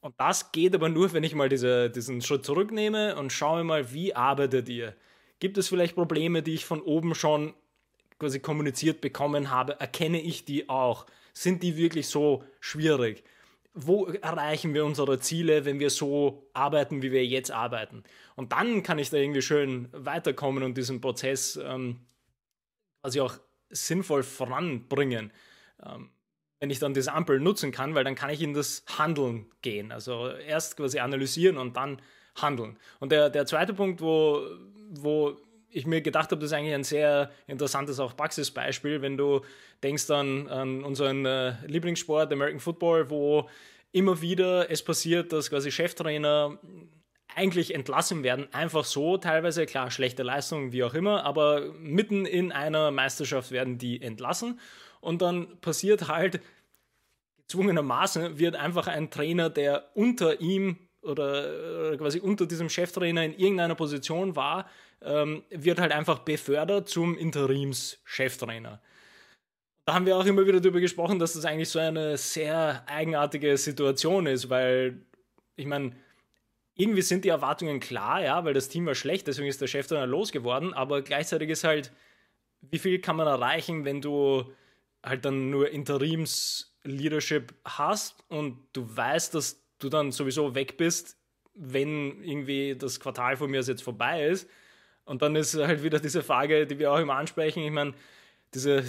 Und 0.00 0.14
das 0.18 0.52
geht 0.52 0.74
aber 0.74 0.88
nur, 0.88 1.12
wenn 1.12 1.24
ich 1.24 1.34
mal 1.34 1.48
diese, 1.48 1.90
diesen 1.90 2.22
Schritt 2.22 2.46
zurücknehme 2.46 3.16
und 3.16 3.32
schaue 3.32 3.64
mal, 3.64 3.92
wie 3.92 4.14
arbeitet 4.14 4.68
ihr? 4.68 4.94
Gibt 5.40 5.58
es 5.58 5.68
vielleicht 5.68 5.94
Probleme, 5.94 6.42
die 6.42 6.54
ich 6.54 6.64
von 6.64 6.80
oben 6.80 7.14
schon 7.14 7.54
quasi 8.18 8.40
kommuniziert 8.40 9.00
bekommen 9.00 9.50
habe? 9.50 9.78
Erkenne 9.80 10.20
ich 10.20 10.44
die 10.44 10.68
auch? 10.68 11.06
Sind 11.34 11.62
die 11.62 11.76
wirklich 11.76 12.06
so 12.06 12.44
schwierig? 12.60 13.24
Wo 13.72 14.06
erreichen 14.06 14.74
wir 14.74 14.84
unsere 14.84 15.20
Ziele, 15.20 15.64
wenn 15.64 15.78
wir 15.78 15.90
so 15.90 16.50
arbeiten, 16.54 17.02
wie 17.02 17.12
wir 17.12 17.24
jetzt 17.24 17.52
arbeiten? 17.52 18.02
Und 18.34 18.52
dann 18.52 18.82
kann 18.82 18.98
ich 18.98 19.10
da 19.10 19.16
irgendwie 19.16 19.42
schön 19.42 19.88
weiterkommen 19.92 20.62
und 20.64 20.76
diesen 20.76 21.00
Prozess 21.00 21.56
ähm, 21.62 22.00
quasi 23.00 23.20
auch 23.20 23.38
sinnvoll 23.68 24.22
voranbringen. 24.24 25.32
Ähm, 25.84 26.10
wenn 26.58 26.70
ich 26.70 26.78
dann 26.78 26.94
diese 26.94 27.12
Ampel 27.12 27.40
nutzen 27.40 27.72
kann, 27.72 27.94
weil 27.94 28.04
dann 28.04 28.14
kann 28.14 28.30
ich 28.30 28.42
in 28.42 28.52
das 28.52 28.84
Handeln 28.98 29.46
gehen. 29.62 29.92
Also 29.92 30.28
erst 30.28 30.76
quasi 30.76 30.98
analysieren 30.98 31.56
und 31.56 31.76
dann 31.76 32.02
handeln. 32.36 32.76
Und 33.00 33.12
der, 33.12 33.30
der 33.30 33.46
zweite 33.46 33.72
Punkt, 33.72 34.02
wo, 34.02 34.42
wo 34.90 35.36
ich 35.70 35.86
mir 35.86 36.00
gedacht 36.00 36.30
habe, 36.30 36.40
das 36.40 36.50
ist 36.50 36.56
eigentlich 36.56 36.74
ein 36.74 36.84
sehr 36.84 37.30
interessantes 37.46 38.00
auch 38.00 38.16
Praxisbeispiel, 38.16 39.02
wenn 39.02 39.16
du 39.16 39.42
denkst 39.82 40.10
an, 40.10 40.48
an 40.48 40.84
unseren 40.84 41.24
äh, 41.26 41.54
Lieblingssport, 41.66 42.32
American 42.32 42.60
Football, 42.60 43.10
wo 43.10 43.48
immer 43.92 44.20
wieder 44.20 44.70
es 44.70 44.82
passiert, 44.82 45.32
dass 45.32 45.50
quasi 45.50 45.70
Cheftrainer 45.70 46.58
eigentlich 47.34 47.74
entlassen 47.74 48.22
werden, 48.22 48.52
einfach 48.52 48.84
so, 48.84 49.16
teilweise, 49.16 49.66
klar, 49.66 49.90
schlechte 49.90 50.22
Leistungen, 50.22 50.72
wie 50.72 50.84
auch 50.84 50.94
immer, 50.94 51.24
aber 51.24 51.72
mitten 51.78 52.26
in 52.26 52.52
einer 52.52 52.90
Meisterschaft 52.90 53.52
werden 53.52 53.78
die 53.78 54.02
entlassen. 54.02 54.58
Und 55.00 55.22
dann 55.22 55.60
passiert 55.60 56.08
halt, 56.08 56.40
gezwungenermaßen 57.38 58.38
wird 58.38 58.56
einfach 58.56 58.86
ein 58.86 59.10
Trainer, 59.10 59.50
der 59.50 59.90
unter 59.94 60.40
ihm 60.40 60.76
oder, 61.02 61.96
quasi 61.96 62.20
unter 62.20 62.46
diesem 62.46 62.68
Cheftrainer 62.68 63.24
in 63.24 63.34
irgendeiner 63.34 63.74
Position 63.74 64.36
war, 64.36 64.68
ähm, 65.02 65.42
wird 65.50 65.80
halt 65.80 65.92
einfach 65.92 66.20
befördert 66.20 66.88
zum 66.88 67.16
Interimscheftrainer. 67.16 68.80
Da 69.86 69.94
haben 69.94 70.06
wir 70.06 70.16
auch 70.16 70.26
immer 70.26 70.46
wieder 70.46 70.60
darüber 70.60 70.80
gesprochen, 70.80 71.18
dass 71.18 71.32
das 71.32 71.44
eigentlich 71.44 71.68
so 71.68 71.78
eine 71.78 72.16
sehr 72.16 72.84
eigenartige 72.86 73.56
Situation 73.56 74.26
ist, 74.26 74.50
weil 74.50 75.00
ich 75.56 75.66
meine, 75.66 75.96
irgendwie 76.74 77.02
sind 77.02 77.24
die 77.24 77.28
Erwartungen 77.28 77.80
klar, 77.80 78.22
ja, 78.22 78.44
weil 78.44 78.54
das 78.54 78.68
Team 78.68 78.86
war 78.86 78.94
schlecht, 78.94 79.26
deswegen 79.26 79.48
ist 79.48 79.60
der 79.60 79.66
Cheftrainer 79.66 80.06
losgeworden, 80.06 80.72
aber 80.74 81.02
gleichzeitig 81.02 81.50
ist 81.50 81.64
halt, 81.64 81.92
wie 82.62 82.78
viel 82.78 83.00
kann 83.00 83.16
man 83.16 83.26
erreichen, 83.26 83.84
wenn 83.84 84.00
du 84.00 84.44
halt 85.02 85.24
dann 85.24 85.50
nur 85.50 85.70
Interims-Leadership 85.70 87.54
hast 87.64 88.22
und 88.28 88.58
du 88.72 88.84
weißt, 88.96 89.34
dass 89.34 89.62
du 89.80 89.88
dann 89.88 90.12
sowieso 90.12 90.54
weg 90.54 90.76
bist, 90.76 91.16
wenn 91.54 92.22
irgendwie 92.22 92.76
das 92.76 93.00
Quartal 93.00 93.36
von 93.36 93.50
mir 93.50 93.60
jetzt 93.60 93.82
vorbei 93.82 94.26
ist. 94.26 94.48
Und 95.04 95.22
dann 95.22 95.34
ist 95.34 95.54
halt 95.56 95.82
wieder 95.82 95.98
diese 95.98 96.22
Frage, 96.22 96.66
die 96.66 96.78
wir 96.78 96.92
auch 96.92 96.98
immer 96.98 97.16
ansprechen. 97.16 97.62
Ich 97.64 97.72
meine, 97.72 97.94
diese, 98.54 98.84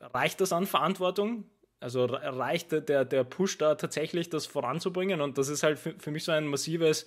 reicht 0.00 0.40
das 0.40 0.52
an 0.52 0.66
Verantwortung? 0.66 1.44
Also 1.80 2.04
reicht 2.04 2.72
der, 2.72 3.04
der 3.04 3.24
Push 3.24 3.58
da 3.58 3.74
tatsächlich, 3.74 4.28
das 4.28 4.46
voranzubringen? 4.46 5.20
Und 5.20 5.38
das 5.38 5.48
ist 5.48 5.62
halt 5.62 5.78
für, 5.78 5.94
für 5.98 6.10
mich 6.10 6.24
so 6.24 6.32
ein 6.32 6.46
massives, 6.46 7.06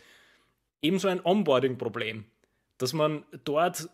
ebenso 0.81 1.07
ein 1.07 1.23
Onboarding-Problem, 1.23 2.25
dass 2.79 2.93
man 2.93 3.23
dort 3.43 3.89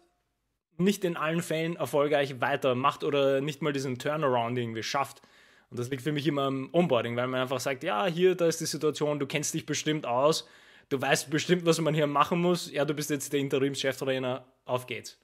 nicht 0.77 1.03
in 1.03 1.17
allen 1.17 1.41
Fällen 1.41 1.75
erfolgreich 1.75 2.39
weitermacht 2.39 3.03
oder 3.03 3.41
nicht 3.41 3.61
mal 3.61 3.73
diesen 3.73 3.99
Turnaround 3.99 4.57
irgendwie 4.57 4.83
schafft. 4.83 5.21
Und 5.69 5.79
das 5.79 5.89
liegt 5.89 6.01
für 6.01 6.11
mich 6.11 6.25
immer 6.25 6.43
am 6.43 6.69
Onboarding, 6.73 7.15
weil 7.15 7.27
man 7.27 7.41
einfach 7.41 7.59
sagt, 7.59 7.83
ja, 7.83 8.07
hier, 8.07 8.35
da 8.35 8.47
ist 8.47 8.59
die 8.59 8.65
Situation, 8.65 9.19
du 9.19 9.27
kennst 9.27 9.53
dich 9.53 9.65
bestimmt 9.65 10.05
aus, 10.05 10.47
du 10.89 10.99
weißt 10.99 11.29
bestimmt, 11.29 11.65
was 11.65 11.79
man 11.79 11.93
hier 11.93 12.07
machen 12.07 12.41
muss, 12.41 12.71
ja, 12.71 12.85
du 12.85 12.93
bist 12.93 13.09
jetzt 13.09 13.31
der 13.33 13.39
Interimscheftrainer, 13.39 14.45
auf 14.65 14.87
geht's. 14.87 15.19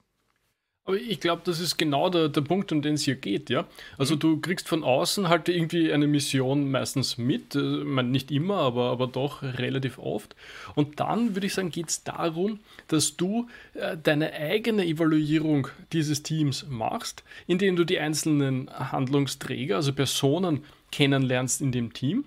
Aber 0.86 0.96
ich 0.96 1.18
glaube, 1.18 1.42
das 1.44 1.58
ist 1.58 1.78
genau 1.78 2.08
der, 2.10 2.28
der 2.28 2.42
Punkt, 2.42 2.70
um 2.70 2.80
den 2.80 2.94
es 2.94 3.02
hier 3.02 3.16
geht, 3.16 3.50
ja. 3.50 3.66
Also 3.98 4.14
mhm. 4.14 4.20
du 4.20 4.40
kriegst 4.40 4.68
von 4.68 4.84
außen 4.84 5.28
halt 5.28 5.48
irgendwie 5.48 5.92
eine 5.92 6.06
Mission 6.06 6.70
meistens 6.70 7.18
mit, 7.18 7.56
äh, 7.56 7.78
ich 7.80 7.84
meine, 7.84 8.08
nicht 8.08 8.30
immer, 8.30 8.58
aber, 8.58 8.90
aber 8.92 9.08
doch 9.08 9.42
relativ 9.42 9.98
oft. 9.98 10.36
Und 10.76 11.00
dann 11.00 11.34
würde 11.34 11.48
ich 11.48 11.54
sagen, 11.54 11.70
geht 11.70 11.88
es 11.88 12.04
darum, 12.04 12.60
dass 12.86 13.16
du 13.16 13.48
äh, 13.74 13.96
deine 14.00 14.32
eigene 14.32 14.86
Evaluierung 14.86 15.66
dieses 15.92 16.22
Teams 16.22 16.64
machst, 16.68 17.24
indem 17.48 17.74
du 17.74 17.84
die 17.84 17.98
einzelnen 17.98 18.70
Handlungsträger, 18.70 19.76
also 19.76 19.92
Personen 19.92 20.62
kennenlernst 20.92 21.62
in 21.62 21.72
dem 21.72 21.92
Team, 21.94 22.24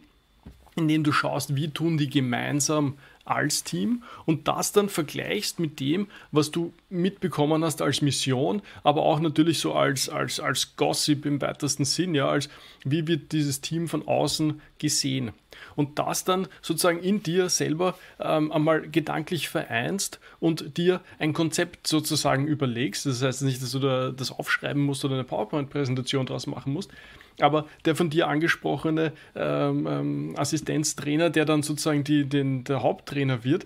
indem 0.75 1.05
du 1.05 1.13
schaust, 1.13 1.55
wie 1.55 1.69
tun 1.69 1.97
die 1.97 2.09
gemeinsam 2.09 2.97
als 3.29 3.63
Team 3.63 4.03
und 4.25 4.47
das 4.47 4.71
dann 4.71 4.89
vergleichst 4.89 5.59
mit 5.59 5.79
dem, 5.79 6.07
was 6.31 6.51
du 6.51 6.73
mitbekommen 6.89 7.63
hast 7.63 7.81
als 7.81 8.01
Mission, 8.01 8.61
aber 8.83 9.03
auch 9.03 9.19
natürlich 9.19 9.59
so 9.59 9.73
als, 9.73 10.09
als, 10.09 10.39
als 10.39 10.75
Gossip 10.75 11.25
im 11.25 11.41
weitesten 11.41 11.85
Sinn, 11.85 12.15
ja, 12.15 12.27
als 12.27 12.49
wie 12.83 13.07
wird 13.07 13.31
dieses 13.31 13.61
Team 13.61 13.87
von 13.87 14.07
außen 14.07 14.61
gesehen. 14.77 15.31
Und 15.79 15.97
das 15.97 16.25
dann 16.25 16.49
sozusagen 16.61 16.99
in 16.99 17.23
dir 17.23 17.47
selber 17.47 17.95
ähm, 18.19 18.51
einmal 18.51 18.81
gedanklich 18.81 19.47
vereinst 19.47 20.19
und 20.41 20.75
dir 20.75 20.99
ein 21.19 21.31
Konzept 21.31 21.87
sozusagen 21.87 22.47
überlegst. 22.47 23.05
Das 23.05 23.21
heißt 23.21 23.43
nicht, 23.43 23.63
dass 23.63 23.71
du 23.71 23.79
da 23.79 24.11
das 24.11 24.29
aufschreiben 24.29 24.81
musst 24.81 25.05
oder 25.05 25.13
eine 25.13 25.23
PowerPoint-Präsentation 25.23 26.25
daraus 26.25 26.47
machen 26.47 26.73
musst, 26.73 26.91
aber 27.39 27.65
der 27.85 27.95
von 27.95 28.09
dir 28.09 28.27
angesprochene 28.27 29.13
ähm, 29.37 29.87
ähm, 29.87 30.33
Assistenztrainer, 30.35 31.29
der 31.29 31.45
dann 31.45 31.63
sozusagen 31.63 32.03
die, 32.03 32.25
den, 32.25 32.65
der 32.65 32.83
Haupttrainer 32.83 33.45
wird, 33.45 33.65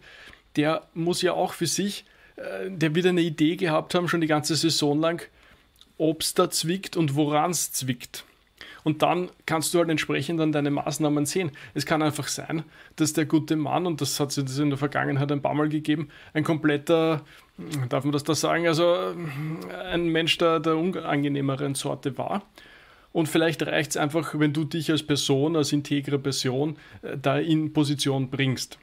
der 0.55 0.83
muss 0.93 1.23
ja 1.23 1.33
auch 1.33 1.53
für 1.53 1.65
sich, 1.65 2.05
äh, 2.35 2.69
der 2.69 2.93
wird 2.93 3.07
eine 3.07 3.21
Idee 3.21 3.55
gehabt 3.55 3.95
haben, 3.95 4.07
schon 4.07 4.21
die 4.21 4.27
ganze 4.27 4.55
Saison 4.55 4.99
lang, 4.99 5.27
ob 5.97 6.21
es 6.21 6.35
da 6.35 6.51
zwickt 6.51 6.95
und 6.95 7.15
woran 7.15 7.49
es 7.49 7.71
zwickt. 7.71 8.23
Und 8.83 9.01
dann 9.01 9.29
kannst 9.45 9.73
du 9.73 9.79
halt 9.79 9.89
entsprechend 9.89 10.39
dann 10.39 10.51
deine 10.51 10.71
Maßnahmen 10.71 11.25
sehen. 11.25 11.51
Es 11.73 11.85
kann 11.85 12.01
einfach 12.01 12.27
sein, 12.27 12.63
dass 12.95 13.13
der 13.13 13.25
gute 13.25 13.55
Mann, 13.55 13.85
und 13.85 14.01
das 14.01 14.19
hat 14.19 14.37
es 14.37 14.59
in 14.59 14.69
der 14.69 14.77
Vergangenheit 14.77 15.31
ein 15.31 15.41
paar 15.41 15.53
Mal 15.53 15.69
gegeben, 15.69 16.09
ein 16.33 16.43
kompletter, 16.43 17.21
darf 17.89 18.03
man 18.03 18.11
das 18.11 18.23
da 18.23 18.35
sagen, 18.35 18.67
also 18.67 19.13
ein 19.91 20.07
Mensch 20.07 20.37
der, 20.37 20.59
der 20.59 20.75
unangenehmeren 20.75 21.75
Sorte 21.75 22.17
war 22.17 22.43
und 23.13 23.29
vielleicht 23.29 23.65
reicht 23.65 23.91
es 23.91 23.97
einfach, 23.97 24.37
wenn 24.37 24.51
du 24.51 24.65
dich 24.65 24.91
als 24.91 25.03
Person, 25.03 25.55
als 25.55 25.71
integre 25.71 26.19
Person, 26.19 26.77
äh, 27.03 27.17
da 27.17 27.37
in 27.37 27.71
Position 27.71 28.29
bringst. 28.29 28.79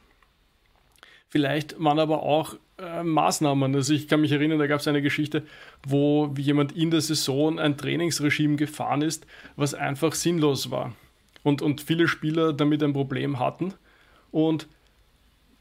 Vielleicht 1.28 1.78
waren 1.78 1.98
aber 1.98 2.22
auch 2.22 2.54
äh, 2.80 3.02
Maßnahmen. 3.02 3.74
Also 3.74 3.92
ich 3.92 4.08
kann 4.08 4.20
mich 4.20 4.32
erinnern, 4.32 4.58
da 4.58 4.66
gab 4.66 4.80
es 4.80 4.88
eine 4.88 5.02
Geschichte, 5.02 5.42
wo 5.86 6.32
jemand 6.38 6.72
in 6.72 6.90
der 6.90 7.00
Saison 7.00 7.58
ein 7.58 7.76
Trainingsregime 7.76 8.56
gefahren 8.56 9.02
ist, 9.02 9.26
was 9.56 9.74
einfach 9.74 10.14
sinnlos 10.14 10.70
war. 10.70 10.94
Und, 11.42 11.62
und 11.62 11.80
viele 11.80 12.08
Spieler 12.08 12.52
damit 12.52 12.82
ein 12.82 12.92
Problem 12.92 13.38
hatten. 13.38 13.74
Und 14.30 14.68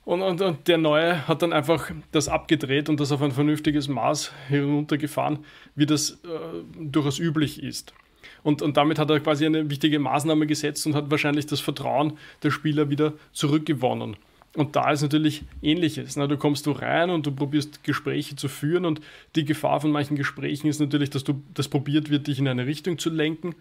und, 0.05 0.23
und, 0.23 0.41
und, 0.41 0.67
der 0.67 0.79
Neue 0.79 1.27
hat 1.27 1.43
dann 1.43 1.53
einfach 1.53 1.91
das 2.11 2.29
abgedreht 2.29 2.89
und 2.89 2.99
das 2.99 3.11
auf 3.11 3.21
ein 3.21 3.31
vernünftiges 3.31 3.87
Maß 3.87 4.31
heruntergefahren, 4.47 5.45
wie 5.75 5.85
das 5.85 6.11
äh, 6.23 6.63
durchaus 6.79 7.19
üblich 7.19 7.61
ist. 7.61 7.93
Und, 8.41 8.63
und 8.63 8.75
damit 8.75 8.97
hat 8.97 9.11
er 9.11 9.19
quasi 9.19 9.45
eine 9.45 9.69
wichtige 9.69 9.99
Maßnahme 9.99 10.47
gesetzt 10.47 10.87
und 10.87 10.95
hat 10.95 11.11
wahrscheinlich 11.11 11.45
das 11.45 11.59
Vertrauen 11.59 12.17
der 12.41 12.49
Spieler 12.49 12.89
wieder 12.89 13.13
zurückgewonnen. 13.33 14.17
Und 14.55 14.75
da 14.75 14.91
ist 14.91 15.01
natürlich 15.01 15.43
ähnliches. 15.61 16.15
Na, 16.15 16.25
du 16.27 16.37
kommst 16.37 16.65
du 16.65 16.71
rein 16.71 17.09
und 17.11 17.25
du 17.25 17.31
probierst 17.31 17.83
Gespräche 17.83 18.35
zu 18.35 18.47
führen 18.47 18.85
und 18.85 18.99
die 19.35 19.45
Gefahr 19.45 19.79
von 19.79 19.91
manchen 19.91 20.15
Gesprächen 20.15 20.67
ist 20.67 20.79
natürlich, 20.79 21.11
dass 21.11 21.23
du 21.23 21.43
das 21.53 21.67
probiert 21.67 22.09
wird, 22.09 22.27
dich 22.27 22.39
in 22.39 22.47
eine 22.47 22.65
Richtung 22.65 22.97
zu 22.97 23.09
lenken. 23.09 23.55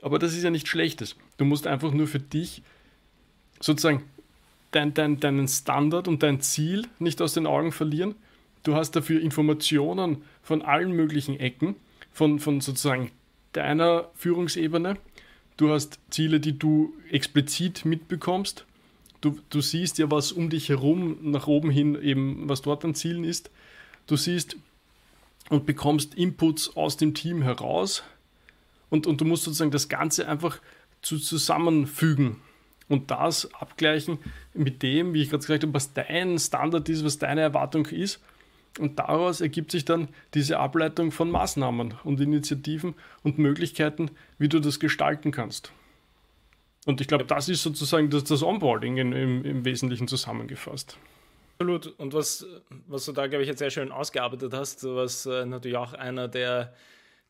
Aber 0.00 0.18
das 0.18 0.34
ist 0.34 0.42
ja 0.42 0.50
nichts 0.50 0.70
Schlechtes. 0.70 1.16
Du 1.36 1.44
musst 1.44 1.66
einfach 1.66 1.92
nur 1.92 2.06
für 2.06 2.18
dich 2.18 2.62
sozusagen 3.60 4.04
dein, 4.70 4.94
dein, 4.94 5.20
deinen 5.20 5.48
Standard 5.48 6.08
und 6.08 6.22
dein 6.22 6.40
Ziel 6.40 6.86
nicht 6.98 7.20
aus 7.20 7.34
den 7.34 7.46
Augen 7.46 7.72
verlieren. 7.72 8.14
Du 8.62 8.74
hast 8.74 8.92
dafür 8.92 9.20
Informationen 9.20 10.22
von 10.42 10.62
allen 10.62 10.92
möglichen 10.92 11.38
Ecken, 11.38 11.76
von, 12.12 12.38
von 12.38 12.60
sozusagen 12.60 13.10
deiner 13.52 14.08
Führungsebene. 14.14 14.96
Du 15.56 15.70
hast 15.70 15.98
Ziele, 16.10 16.40
die 16.40 16.58
du 16.58 16.94
explizit 17.10 17.84
mitbekommst. 17.84 18.64
Du, 19.20 19.38
du 19.50 19.60
siehst 19.60 19.98
ja, 19.98 20.10
was 20.10 20.32
um 20.32 20.48
dich 20.48 20.68
herum 20.68 21.18
nach 21.22 21.46
oben 21.46 21.70
hin 21.70 22.00
eben, 22.00 22.48
was 22.48 22.62
dort 22.62 22.84
an 22.84 22.94
Zielen 22.94 23.24
ist. 23.24 23.50
Du 24.06 24.16
siehst 24.16 24.56
und 25.50 25.66
bekommst 25.66 26.14
Inputs 26.14 26.76
aus 26.76 26.96
dem 26.96 27.14
Team 27.14 27.42
heraus. 27.42 28.02
Und, 28.90 29.06
und 29.06 29.20
du 29.20 29.24
musst 29.24 29.44
sozusagen 29.44 29.70
das 29.70 29.88
Ganze 29.88 30.28
einfach 30.28 30.60
zu, 31.02 31.18
zusammenfügen 31.18 32.36
und 32.88 33.10
das 33.10 33.52
abgleichen 33.54 34.18
mit 34.54 34.82
dem, 34.82 35.14
wie 35.14 35.22
ich 35.22 35.30
gerade 35.30 35.42
gesagt 35.42 35.62
habe, 35.62 35.74
was 35.74 35.92
dein 35.92 36.38
Standard 36.38 36.88
ist, 36.88 37.04
was 37.04 37.18
deine 37.18 37.42
Erwartung 37.42 37.86
ist 37.86 38.20
Und 38.78 38.98
daraus 38.98 39.40
ergibt 39.40 39.70
sich 39.70 39.84
dann 39.84 40.08
diese 40.34 40.58
Ableitung 40.58 41.10
von 41.10 41.30
Maßnahmen 41.30 41.94
und 42.04 42.20
Initiativen 42.20 42.94
und 43.22 43.38
Möglichkeiten, 43.38 44.10
wie 44.38 44.48
du 44.48 44.60
das 44.60 44.80
gestalten 44.80 45.32
kannst. 45.32 45.72
Und 46.88 47.00
ich 47.02 47.06
glaube, 47.06 47.26
das 47.26 47.50
ist 47.50 47.62
sozusagen 47.62 48.08
das, 48.08 48.24
das 48.24 48.42
Onboarding 48.42 48.96
in, 48.96 49.12
im, 49.12 49.44
im 49.44 49.62
Wesentlichen 49.66 50.08
zusammengefasst. 50.08 50.96
Absolut. 51.58 51.88
Und 51.98 52.14
was, 52.14 52.46
was 52.86 53.04
du 53.04 53.12
da, 53.12 53.26
glaube 53.26 53.42
ich, 53.42 53.48
jetzt 53.48 53.58
sehr 53.58 53.68
schön 53.68 53.92
ausgearbeitet 53.92 54.54
hast, 54.54 54.84
was 54.84 55.26
äh, 55.26 55.44
natürlich 55.44 55.76
auch 55.76 55.92
einer 55.92 56.28
der, 56.28 56.72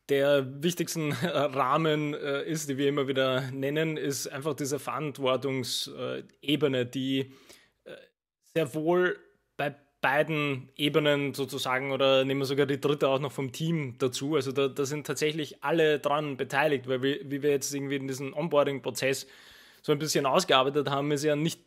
der 0.07 0.63
wichtigsten 0.63 1.11
Rahmen 1.11 2.13
äh, 2.13 2.43
ist, 2.43 2.69
die 2.69 2.77
wir 2.77 2.87
immer 2.87 3.09
wieder 3.09 3.51
nennen, 3.51 3.97
ist 3.97 4.27
einfach 4.27 4.53
diese 4.53 4.79
Verantwortungsebene, 4.79 6.85
die 6.85 7.33
äh, 7.83 7.97
sehr 8.53 8.73
wohl 8.73 9.19
bei 9.57 9.75
beiden 9.99 10.69
Ebenen 10.77 11.33
sozusagen 11.33 11.91
oder 11.91 12.23
nehmen 12.23 12.39
wir 12.39 12.45
sogar 12.45 12.65
die 12.65 12.79
dritte 12.79 13.09
auch 13.09 13.19
noch 13.19 13.33
vom 13.33 13.51
Team 13.51 13.95
dazu. 13.97 14.35
Also 14.35 14.53
da, 14.53 14.69
da 14.69 14.85
sind 14.85 15.05
tatsächlich 15.05 15.65
alle 15.65 15.99
dran 15.99 16.37
beteiligt, 16.37 16.87
weil 16.87 17.01
wir, 17.01 17.29
wie 17.29 17.43
wir 17.43 17.49
jetzt 17.49 17.75
irgendwie 17.75 17.97
in 17.97 18.07
diesem 18.07 18.33
Onboarding-Prozess 18.33 19.27
so 19.81 19.91
ein 19.91 19.99
bisschen 19.99 20.25
ausgearbeitet 20.25 20.89
haben, 20.89 21.11
ist 21.11 21.23
ja 21.23 21.35
nicht, 21.35 21.61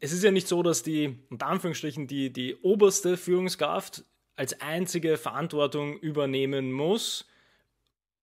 es 0.00 0.12
ist 0.12 0.24
ja 0.24 0.30
nicht 0.30 0.48
so, 0.48 0.62
dass 0.62 0.82
die, 0.82 1.18
unter 1.30 1.46
Anführungsstrichen, 1.46 2.06
die, 2.06 2.32
die 2.32 2.56
oberste 2.56 3.16
Führungskraft 3.16 4.04
als 4.36 4.60
einzige 4.60 5.16
Verantwortung 5.16 5.98
übernehmen 5.98 6.72
muss, 6.72 7.26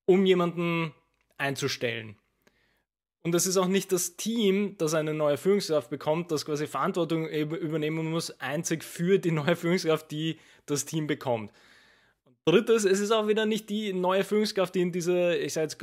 um 0.05 0.25
jemanden 0.25 0.93
einzustellen. 1.37 2.15
Und 3.23 3.31
das 3.31 3.47
ist 3.47 3.55
auch 3.55 3.67
nicht 3.67 3.91
das 3.93 4.17
Team, 4.17 4.75
das 4.77 4.93
eine 4.93 5.13
neue 5.13 5.37
Führungskraft 5.37 5.89
bekommt, 5.89 6.31
das 6.31 6.45
quasi 6.45 6.67
Verantwortung 6.67 7.27
übernehmen 7.27 8.11
muss, 8.11 8.31
einzig 8.41 8.83
für 8.83 9.17
die 9.17 9.31
neue 9.31 9.55
Führungskraft, 9.55 10.11
die 10.11 10.37
das 10.65 10.85
Team 10.85 11.07
bekommt. 11.07 11.51
Drittes, 12.45 12.83
es 12.83 12.99
ist 12.99 13.11
auch 13.11 13.27
wieder 13.27 13.45
nicht 13.45 13.69
die 13.69 13.93
neue 13.93 14.23
Führungskraft, 14.25 14.75
die 14.75 14.81
in 14.81 14.91
diese, 14.91 15.35
ich 15.35 15.53
sage 15.53 15.63
jetzt 15.63 15.77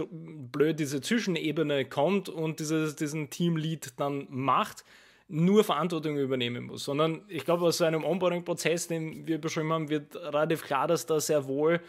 blöd, 0.53 0.79
diese 0.79 1.01
Zwischenebene 1.01 1.87
kommt 1.87 2.29
und 2.29 2.61
dieses, 2.61 2.97
diesen 2.97 3.31
Teamlead 3.31 3.95
dann 3.97 4.27
macht, 4.29 4.85
nur 5.27 5.65
Verantwortung 5.65 6.19
übernehmen 6.19 6.65
muss, 6.65 6.85
sondern 6.85 7.23
ich 7.29 7.45
glaube, 7.45 7.65
aus 7.65 7.79
so 7.79 7.85
einem 7.85 8.05
Onboarding-Prozess, 8.05 8.89
den 8.89 9.27
wir 9.27 9.41
beschrieben 9.41 9.73
haben, 9.73 9.89
wird 9.89 10.17
relativ 10.17 10.65
klar, 10.65 10.87
dass 10.89 11.07
da 11.07 11.21
sehr 11.21 11.47
wohl 11.47 11.81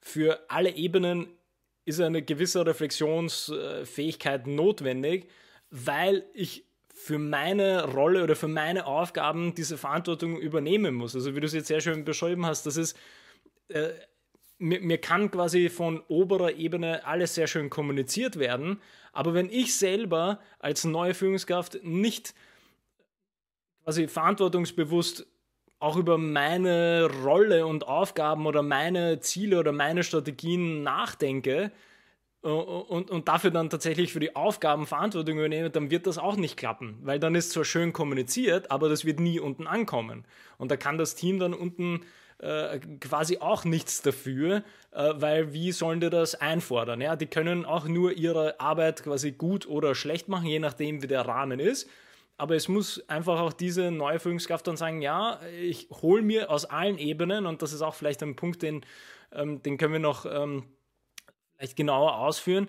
für 0.00 0.38
alle 0.48 0.74
Ebenen 0.74 1.28
ist 1.84 2.00
eine 2.00 2.22
gewisse 2.22 2.64
Reflexionsfähigkeit 2.64 4.46
notwendig, 4.46 5.28
weil 5.70 6.24
ich 6.34 6.64
für 6.94 7.18
meine 7.18 7.84
Rolle 7.86 8.22
oder 8.22 8.36
für 8.36 8.46
meine 8.46 8.86
Aufgaben 8.86 9.54
diese 9.54 9.78
Verantwortung 9.78 10.38
übernehmen 10.38 10.94
muss. 10.94 11.14
Also 11.14 11.34
wie 11.34 11.40
du 11.40 11.46
es 11.46 11.54
jetzt 11.54 11.68
sehr 11.68 11.80
schön 11.80 12.04
beschrieben 12.04 12.46
hast, 12.46 12.66
das 12.66 12.76
ist 12.76 12.96
äh, 13.68 13.90
mir, 14.62 14.80
mir, 14.80 14.98
kann 14.98 15.30
quasi 15.30 15.68
von 15.68 16.02
oberer 16.08 16.54
Ebene 16.54 17.04
alles 17.04 17.34
sehr 17.34 17.46
schön 17.46 17.70
kommuniziert 17.70 18.38
werden, 18.38 18.80
aber 19.12 19.34
wenn 19.34 19.50
ich 19.50 19.76
selber 19.76 20.40
als 20.58 20.84
neue 20.84 21.14
Führungskraft 21.14 21.80
nicht 21.82 22.34
quasi 23.84 24.08
verantwortungsbewusst 24.08 25.26
auch 25.82 25.96
über 25.96 26.16
meine 26.16 27.10
Rolle 27.24 27.66
und 27.66 27.88
Aufgaben 27.88 28.46
oder 28.46 28.62
meine 28.62 29.18
Ziele 29.18 29.58
oder 29.58 29.72
meine 29.72 30.04
Strategien 30.04 30.84
nachdenke 30.84 31.72
äh, 32.44 32.48
und, 32.48 33.10
und 33.10 33.26
dafür 33.26 33.50
dann 33.50 33.68
tatsächlich 33.68 34.12
für 34.12 34.20
die 34.20 34.36
Aufgaben 34.36 34.86
Verantwortung 34.86 35.38
übernehme, 35.38 35.70
dann 35.70 35.90
wird 35.90 36.06
das 36.06 36.18
auch 36.18 36.36
nicht 36.36 36.56
klappen, 36.56 36.98
weil 37.02 37.18
dann 37.18 37.34
ist 37.34 37.50
zwar 37.50 37.64
schön 37.64 37.92
kommuniziert, 37.92 38.70
aber 38.70 38.88
das 38.88 39.04
wird 39.04 39.18
nie 39.18 39.40
unten 39.40 39.66
ankommen. 39.66 40.24
Und 40.56 40.70
da 40.70 40.76
kann 40.76 40.98
das 40.98 41.16
Team 41.16 41.40
dann 41.40 41.52
unten 41.52 42.02
äh, 42.42 42.78
quasi 43.00 43.38
auch 43.38 43.64
nichts 43.64 44.02
dafür, 44.02 44.62
äh, 44.90 45.12
weil 45.14 45.52
wie 45.52 45.72
sollen 45.72 46.00
die 46.00 46.10
das 46.10 46.34
einfordern? 46.34 47.00
Ja, 47.00 47.16
die 47.16 47.26
können 47.26 47.64
auch 47.64 47.86
nur 47.86 48.12
ihre 48.12 48.60
Arbeit 48.60 49.02
quasi 49.02 49.32
gut 49.32 49.66
oder 49.66 49.94
schlecht 49.94 50.28
machen, 50.28 50.46
je 50.46 50.58
nachdem, 50.58 51.02
wie 51.02 51.06
der 51.06 51.22
Rahmen 51.22 51.58
ist 51.60 51.88
aber 52.42 52.56
es 52.56 52.66
muss 52.66 53.08
einfach 53.08 53.38
auch 53.38 53.52
diese 53.52 53.92
neue 53.92 54.18
Führungskraft 54.18 54.66
dann 54.66 54.76
sagen, 54.76 55.00
ja, 55.00 55.38
ich 55.60 55.88
hole 55.90 56.22
mir 56.22 56.50
aus 56.50 56.64
allen 56.64 56.98
Ebenen, 56.98 57.46
und 57.46 57.62
das 57.62 57.72
ist 57.72 57.82
auch 57.82 57.94
vielleicht 57.94 58.20
ein 58.22 58.34
Punkt, 58.34 58.62
den, 58.62 58.84
ähm, 59.32 59.62
den 59.62 59.78
können 59.78 59.92
wir 59.92 60.00
noch 60.00 60.26
ähm, 60.26 60.64
vielleicht 61.56 61.76
genauer 61.76 62.18
ausführen. 62.18 62.68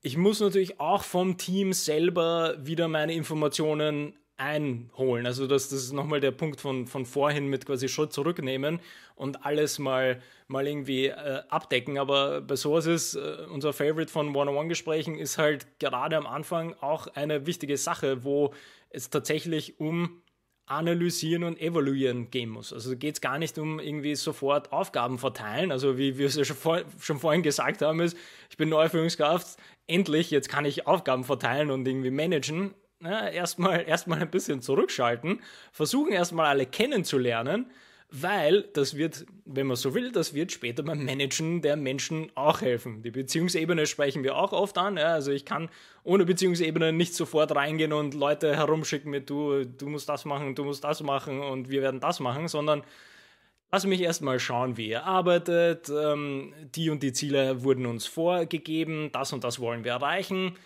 Ich 0.00 0.16
muss 0.16 0.38
natürlich 0.38 0.78
auch 0.78 1.02
vom 1.02 1.38
Team 1.38 1.72
selber 1.72 2.54
wieder 2.64 2.86
meine 2.86 3.12
Informationen 3.12 4.14
einholen. 4.40 5.26
Also 5.26 5.46
das, 5.46 5.68
das 5.68 5.80
ist 5.82 5.92
nochmal 5.92 6.20
der 6.20 6.30
Punkt 6.30 6.60
von, 6.62 6.86
von 6.86 7.04
vorhin 7.04 7.48
mit 7.48 7.66
quasi 7.66 7.88
Schritt 7.88 8.12
zurücknehmen 8.12 8.80
und 9.14 9.44
alles 9.44 9.78
mal, 9.78 10.22
mal 10.48 10.66
irgendwie 10.66 11.08
äh, 11.08 11.42
abdecken. 11.50 11.98
Aber 11.98 12.40
bei 12.40 12.56
sowas 12.56 12.86
ist 12.86 13.16
äh, 13.16 13.46
unser 13.52 13.74
Favorite 13.74 14.10
von 14.10 14.34
One-on-One-Gesprächen 14.34 15.18
ist 15.18 15.36
halt 15.36 15.66
gerade 15.78 16.16
am 16.16 16.26
Anfang 16.26 16.74
auch 16.80 17.06
eine 17.08 17.46
wichtige 17.46 17.76
Sache, 17.76 18.24
wo 18.24 18.54
es 18.88 19.10
tatsächlich 19.10 19.78
um 19.78 20.22
analysieren 20.64 21.44
und 21.44 21.60
evaluieren 21.60 22.30
gehen 22.30 22.48
muss. 22.48 22.72
Also 22.72 22.96
geht 22.96 23.16
es 23.16 23.20
gar 23.20 23.38
nicht 23.38 23.58
um 23.58 23.78
irgendwie 23.78 24.14
sofort 24.14 24.72
Aufgaben 24.72 25.18
verteilen. 25.18 25.70
Also 25.70 25.98
wie 25.98 26.16
wir 26.16 26.28
es 26.28 26.36
ja 26.36 26.44
schon, 26.44 26.56
vor, 26.56 26.80
schon 26.98 27.18
vorhin 27.18 27.42
gesagt 27.42 27.82
haben, 27.82 28.00
ist, 28.00 28.16
ich 28.48 28.56
bin 28.56 28.70
neue 28.70 28.88
Führungskraft, 28.88 29.58
endlich, 29.86 30.30
jetzt 30.30 30.48
kann 30.48 30.64
ich 30.64 30.86
Aufgaben 30.86 31.24
verteilen 31.24 31.70
und 31.70 31.86
irgendwie 31.86 32.10
managen. 32.10 32.74
Na, 33.00 33.30
erstmal, 33.30 33.88
erstmal 33.88 34.20
ein 34.20 34.30
bisschen 34.30 34.60
zurückschalten, 34.60 35.40
versuchen 35.72 36.12
erstmal 36.12 36.46
alle 36.46 36.66
kennenzulernen 36.66 37.70
weil 38.12 38.62
das 38.72 38.96
wird, 38.96 39.24
wenn 39.44 39.66
man 39.66 39.76
so 39.76 39.94
will, 39.94 40.10
das 40.10 40.34
wird 40.34 40.50
später 40.50 40.82
beim 40.82 41.04
Managen 41.04 41.62
der 41.62 41.76
Menschen 41.76 42.30
auch 42.34 42.60
helfen. 42.60 43.02
Die 43.02 43.10
Beziehungsebene 43.10 43.86
sprechen 43.86 44.24
wir 44.24 44.36
auch 44.36 44.52
oft 44.52 44.78
an. 44.78 44.96
Ja, 44.96 45.12
also 45.12 45.30
ich 45.30 45.44
kann 45.44 45.68
ohne 46.02 46.24
Beziehungsebene 46.24 46.92
nicht 46.92 47.14
sofort 47.14 47.54
reingehen 47.54 47.92
und 47.92 48.14
Leute 48.14 48.56
herumschicken 48.56 49.10
mit 49.10 49.30
du, 49.30 49.64
du 49.64 49.88
musst 49.88 50.08
das 50.08 50.24
machen, 50.24 50.54
du 50.54 50.64
musst 50.64 50.82
das 50.82 51.02
machen 51.02 51.40
und 51.40 51.70
wir 51.70 51.82
werden 51.82 52.00
das 52.00 52.18
machen, 52.18 52.48
sondern 52.48 52.82
lass 53.70 53.86
mich 53.86 54.00
erstmal 54.00 54.40
schauen, 54.40 54.76
wie 54.76 54.88
ihr 54.88 55.04
arbeitet. 55.04 55.88
Ähm, 55.88 56.52
die 56.74 56.90
und 56.90 57.02
die 57.04 57.12
Ziele 57.12 57.62
wurden 57.62 57.86
uns 57.86 58.06
vorgegeben, 58.06 59.10
das 59.12 59.32
und 59.32 59.44
das 59.44 59.60
wollen 59.60 59.84
wir 59.84 59.92
erreichen 59.92 60.56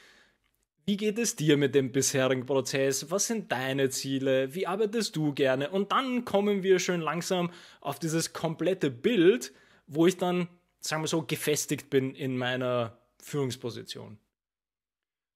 wie 0.87 0.97
geht 0.97 1.19
es 1.19 1.37
dir 1.37 1.57
mit 1.57 1.75
dem 1.75 1.93
bisherigen 1.93 2.45
Prozess? 2.45 3.11
Was 3.11 3.27
sind 3.27 3.51
deine 3.51 3.89
Ziele? 3.89 4.55
Wie 4.55 4.67
arbeitest 4.67 5.17
du 5.17 5.33
gerne? 5.33 5.71
Und 5.71 5.93
dann 5.93 6.25
kommen 6.25 6.63
wir 6.63 6.79
schön 6.79 7.01
langsam 7.01 7.51
auf 7.81 7.99
dieses 7.99 8.33
komplette 8.33 8.91
Bild, 8.91 9.53
wo 9.87 10.07
ich 10.07 10.19
dann, 10.19 10.49
sagen 10.81 11.03
wir 11.03 11.09
so, 11.09 11.23
gefestigt 11.23 11.89
bin 11.89 12.15
in 12.15 12.37
meiner 12.37 12.99
Führungsposition. 13.23 14.19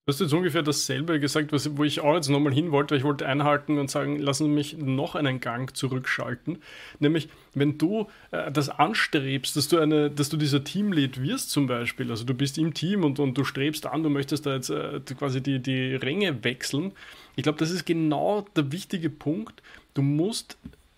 Du 0.08 0.14
hast 0.14 0.20
jetzt 0.20 0.32
ungefähr 0.32 0.62
dasselbe 0.62 1.20
gesagt, 1.20 1.52
was, 1.52 1.76
wo 1.76 1.84
ich 1.84 2.00
auch 2.00 2.14
jetzt 2.14 2.30
nochmal 2.30 2.54
hin 2.54 2.72
wollte. 2.72 2.96
Ich 2.96 3.04
wollte 3.04 3.26
einhalten 3.26 3.76
und 3.76 3.90
sagen, 3.90 4.18
lassen 4.18 4.44
Sie 4.44 4.50
mich 4.50 4.78
noch 4.78 5.14
einen 5.14 5.38
Gang 5.38 5.76
zurückschalten. 5.76 6.62
Nämlich, 6.98 7.28
wenn 7.52 7.76
du 7.76 8.08
äh, 8.30 8.50
das 8.50 8.70
anstrebst, 8.70 9.54
dass 9.54 9.68
du, 9.68 9.78
eine, 9.78 10.10
dass 10.10 10.30
du 10.30 10.38
dieser 10.38 10.64
Teamlead 10.64 11.22
wirst 11.22 11.50
zum 11.50 11.66
Beispiel, 11.66 12.10
also 12.10 12.24
du 12.24 12.32
bist 12.32 12.56
im 12.56 12.72
Team 12.72 13.04
und, 13.04 13.18
und 13.18 13.36
du 13.36 13.44
strebst 13.44 13.84
an, 13.84 14.02
du 14.02 14.08
möchtest 14.08 14.46
da 14.46 14.54
jetzt 14.54 14.70
äh, 14.70 14.98
quasi 15.18 15.42
die, 15.42 15.58
die 15.58 15.96
Ränge 15.96 16.42
wechseln. 16.42 16.92
Ich 17.36 17.42
glaube, 17.42 17.58
das 17.58 17.70
ist 17.70 17.84
genau 17.84 18.46
der 18.56 18.72
wichtige 18.72 19.10
Punkt. 19.10 19.62
Du 19.92 20.00
musst 20.00 20.56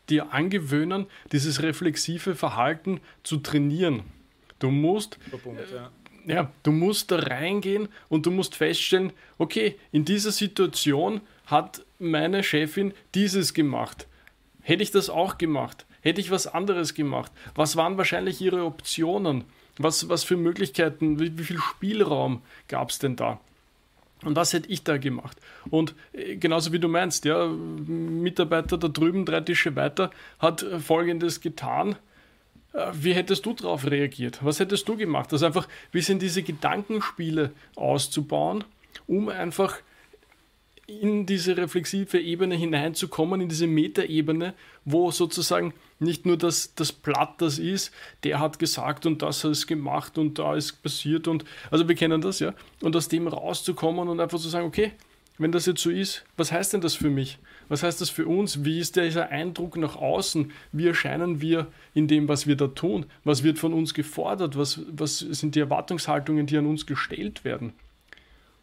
dir 0.08 0.32
angewöhnen, 0.32 1.06
dieses 1.32 1.64
reflexive 1.64 2.36
Verhalten 2.36 3.00
zu 3.24 3.38
trainieren. 3.38 4.04
Du 4.60 4.70
musst 4.70 5.18
Punkt, 5.42 5.60
ja 5.74 5.90
ja, 6.26 6.50
du 6.62 6.72
musst 6.72 7.10
da 7.10 7.16
reingehen 7.16 7.88
und 8.08 8.26
du 8.26 8.30
musst 8.30 8.56
feststellen, 8.56 9.12
okay, 9.38 9.76
in 9.92 10.04
dieser 10.04 10.30
Situation 10.30 11.20
hat 11.46 11.84
meine 11.98 12.42
Chefin 12.42 12.92
dieses 13.14 13.54
gemacht. 13.54 14.06
Hätte 14.62 14.82
ich 14.82 14.90
das 14.90 15.10
auch 15.10 15.38
gemacht? 15.38 15.86
Hätte 16.02 16.20
ich 16.20 16.30
was 16.30 16.46
anderes 16.46 16.94
gemacht? 16.94 17.32
Was 17.54 17.76
waren 17.76 17.98
wahrscheinlich 17.98 18.40
ihre 18.40 18.64
Optionen? 18.64 19.44
Was, 19.78 20.08
was 20.08 20.24
für 20.24 20.36
Möglichkeiten, 20.36 21.18
wie, 21.18 21.38
wie 21.38 21.44
viel 21.44 21.58
Spielraum 21.58 22.42
gab 22.68 22.90
es 22.90 22.98
denn 22.98 23.16
da? 23.16 23.40
Und 24.24 24.36
was 24.36 24.52
hätte 24.52 24.68
ich 24.68 24.84
da 24.84 24.98
gemacht? 24.98 25.38
Und 25.70 25.94
äh, 26.12 26.36
genauso 26.36 26.72
wie 26.72 26.78
du 26.78 26.88
meinst, 26.88 27.24
ja, 27.24 27.46
Mitarbeiter 27.46 28.76
da 28.76 28.88
drüben, 28.88 29.24
drei 29.24 29.40
Tische 29.40 29.76
weiter, 29.76 30.10
hat 30.38 30.64
Folgendes 30.78 31.40
getan 31.40 31.96
wie 32.92 33.14
hättest 33.14 33.46
du 33.46 33.52
darauf 33.52 33.86
reagiert? 33.86 34.44
Was 34.44 34.60
hättest 34.60 34.88
du 34.88 34.96
gemacht? 34.96 35.32
Also 35.32 35.46
einfach 35.46 35.66
ein 35.66 35.90
bisschen 35.92 36.18
diese 36.18 36.42
Gedankenspiele 36.42 37.52
auszubauen, 37.74 38.64
um 39.06 39.28
einfach 39.28 39.78
in 40.86 41.24
diese 41.24 41.56
reflexive 41.56 42.18
Ebene 42.18 42.56
hineinzukommen, 42.56 43.40
in 43.40 43.48
diese 43.48 43.68
Metaebene, 43.68 44.54
wo 44.84 45.10
sozusagen 45.10 45.72
nicht 46.00 46.26
nur 46.26 46.36
das, 46.36 46.74
das 46.74 46.92
Blatt 46.92 47.40
das 47.40 47.58
ist, 47.58 47.92
der 48.24 48.40
hat 48.40 48.58
gesagt 48.58 49.06
und 49.06 49.22
das 49.22 49.44
hat 49.44 49.52
es 49.52 49.66
gemacht 49.66 50.18
und 50.18 50.38
da 50.38 50.56
ist 50.56 50.82
passiert 50.82 51.28
und 51.28 51.44
also 51.70 51.88
wir 51.88 51.94
kennen 51.94 52.20
das, 52.20 52.40
ja. 52.40 52.54
Und 52.82 52.96
aus 52.96 53.08
dem 53.08 53.28
rauszukommen 53.28 54.08
und 54.08 54.18
einfach 54.18 54.38
zu 54.38 54.48
sagen, 54.48 54.66
okay, 54.66 54.92
wenn 55.40 55.52
das 55.52 55.64
jetzt 55.64 55.82
so 55.82 55.90
ist, 55.90 56.24
was 56.36 56.52
heißt 56.52 56.74
denn 56.74 56.82
das 56.82 56.94
für 56.94 57.08
mich? 57.08 57.38
Was 57.68 57.82
heißt 57.82 58.00
das 58.00 58.10
für 58.10 58.26
uns? 58.26 58.62
Wie 58.62 58.78
ist 58.78 58.96
dieser 58.96 59.30
Eindruck 59.30 59.78
nach 59.78 59.96
außen? 59.96 60.52
Wie 60.70 60.86
erscheinen 60.86 61.40
wir 61.40 61.68
in 61.94 62.08
dem, 62.08 62.28
was 62.28 62.46
wir 62.46 62.56
da 62.56 62.66
tun? 62.66 63.06
Was 63.24 63.42
wird 63.42 63.58
von 63.58 63.72
uns 63.72 63.94
gefordert? 63.94 64.58
Was, 64.58 64.80
was 64.90 65.20
sind 65.20 65.54
die 65.54 65.60
Erwartungshaltungen, 65.60 66.46
die 66.46 66.58
an 66.58 66.66
uns 66.66 66.84
gestellt 66.84 67.42
werden? 67.42 67.72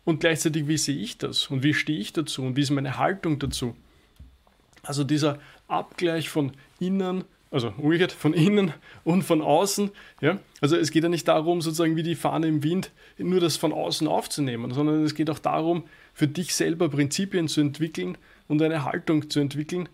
Und 0.05 0.19
gleichzeitig, 0.19 0.67
wie 0.67 0.77
sehe 0.77 0.97
ich 0.97 1.17
das? 1.17 1.47
Und 1.47 1.63
wie 1.63 1.73
stehe 1.73 1.99
ich 1.99 2.13
dazu? 2.13 2.43
Und 2.43 2.55
wie 2.55 2.61
ist 2.61 2.69
meine 2.69 2.97
Haltung 2.97 3.39
dazu? 3.39 3.75
Also 4.83 5.03
dieser 5.03 5.39
Abgleich 5.67 6.29
von 6.29 6.51
innen 6.79 7.23
also 7.51 7.73
umgekehrt 7.77 8.11
von 8.11 8.33
innen 8.33 8.73
und 9.03 9.23
von 9.23 9.41
außen. 9.41 9.91
Ja? 10.21 10.39
Also 10.61 10.75
es 10.75 10.91
geht 10.91 11.03
ja 11.03 11.09
nicht 11.09 11.27
darum, 11.27 11.61
sozusagen 11.61 11.95
wie 11.95 12.03
die 12.03 12.15
Fahne 12.15 12.47
im 12.47 12.63
Wind, 12.63 12.91
nur 13.17 13.39
das 13.39 13.57
von 13.57 13.71
außen 13.73 14.07
aufzunehmen, 14.07 14.71
sondern 14.71 15.03
es 15.03 15.15
geht 15.15 15.29
auch 15.29 15.39
darum, 15.39 15.83
für 16.13 16.27
dich 16.27 16.55
selber 16.55 16.89
Prinzipien 16.89 17.47
zu 17.47 17.61
entwickeln 17.61 18.17
und 18.47 18.61
eine 18.61 18.83
Haltung 18.83 19.29
zu 19.29 19.39
entwickeln 19.39 19.87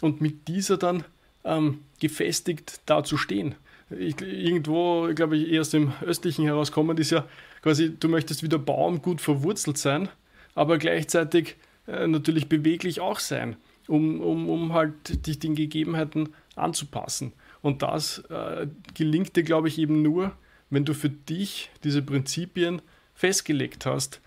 und 0.00 0.20
mit 0.20 0.48
dieser 0.48 0.76
dann 0.76 1.04
ähm, 1.44 1.80
gefestigt 2.00 2.80
dazustehen. 2.86 3.54
Ich, 3.90 4.20
irgendwo, 4.20 5.08
glaube 5.14 5.36
ich, 5.36 5.50
eher 5.50 5.62
aus 5.62 5.70
dem 5.70 5.92
Östlichen 6.02 6.44
herauskommen, 6.44 6.98
ist 6.98 7.10
ja 7.10 7.26
quasi, 7.62 7.94
du 7.98 8.08
möchtest 8.08 8.42
wie 8.42 8.48
der 8.48 8.58
Baum 8.58 9.00
gut 9.00 9.20
verwurzelt 9.20 9.78
sein, 9.78 10.08
aber 10.54 10.78
gleichzeitig 10.78 11.56
äh, 11.86 12.06
natürlich 12.06 12.48
beweglich 12.48 13.00
auch 13.00 13.18
sein, 13.18 13.56
um, 13.86 14.20
um, 14.20 14.48
um 14.48 14.72
halt 14.74 15.26
dich 15.26 15.38
den 15.38 15.54
Gegebenheiten 15.54 16.30
anzupassen. 16.58 17.32
Und 17.62 17.82
das 17.82 18.18
äh, 18.30 18.66
gelingt 18.94 19.36
dir, 19.36 19.42
glaube 19.42 19.68
ich, 19.68 19.78
eben 19.78 20.02
nur, 20.02 20.32
wenn 20.70 20.84
du 20.84 20.94
für 20.94 21.10
dich 21.10 21.70
diese 21.84 22.02
Prinzipien 22.02 22.82
festgelegt 23.14 23.86
hast. 23.86 24.20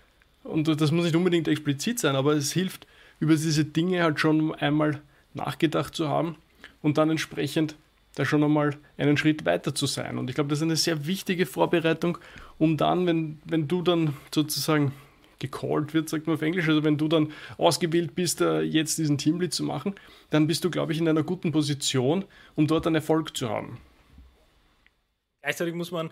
Und 0.44 0.68
das 0.68 0.90
muss 0.90 1.04
nicht 1.04 1.16
unbedingt 1.16 1.48
explizit 1.48 1.98
sein, 1.98 2.16
aber 2.16 2.34
es 2.34 2.52
hilft, 2.52 2.86
über 3.20 3.36
diese 3.36 3.64
Dinge 3.64 4.02
halt 4.02 4.18
schon 4.18 4.54
einmal 4.56 5.00
nachgedacht 5.34 5.94
zu 5.94 6.08
haben 6.08 6.36
und 6.82 6.98
dann 6.98 7.10
entsprechend 7.10 7.76
da 8.14 8.24
schon 8.24 8.44
einmal 8.44 8.76
einen 8.98 9.16
Schritt 9.16 9.46
weiter 9.46 9.74
zu 9.74 9.86
sein. 9.86 10.18
Und 10.18 10.28
ich 10.28 10.34
glaube, 10.34 10.50
das 10.50 10.58
ist 10.58 10.64
eine 10.64 10.76
sehr 10.76 11.06
wichtige 11.06 11.46
Vorbereitung, 11.46 12.18
um 12.58 12.76
dann, 12.76 13.06
wenn, 13.06 13.40
wenn 13.44 13.68
du 13.68 13.82
dann 13.82 14.14
sozusagen 14.34 14.92
gecallt 15.42 15.92
wird, 15.92 16.08
sagt 16.08 16.26
man 16.26 16.36
auf 16.36 16.42
Englisch. 16.42 16.66
Also 16.66 16.84
wenn 16.84 16.96
du 16.96 17.08
dann 17.08 17.32
ausgewählt 17.58 18.14
bist, 18.14 18.40
äh, 18.40 18.62
jetzt 18.62 18.96
diesen 18.96 19.18
Teamlead 19.18 19.52
zu 19.52 19.64
machen, 19.64 19.94
dann 20.30 20.46
bist 20.46 20.64
du, 20.64 20.70
glaube 20.70 20.92
ich, 20.92 20.98
in 20.98 21.08
einer 21.08 21.22
guten 21.22 21.52
Position, 21.52 22.24
um 22.54 22.66
dort 22.66 22.86
einen 22.86 22.96
Erfolg 22.96 23.36
zu 23.36 23.50
haben. 23.50 23.78
Gleichzeitig 25.42 25.74
muss 25.74 25.90
man 25.90 26.10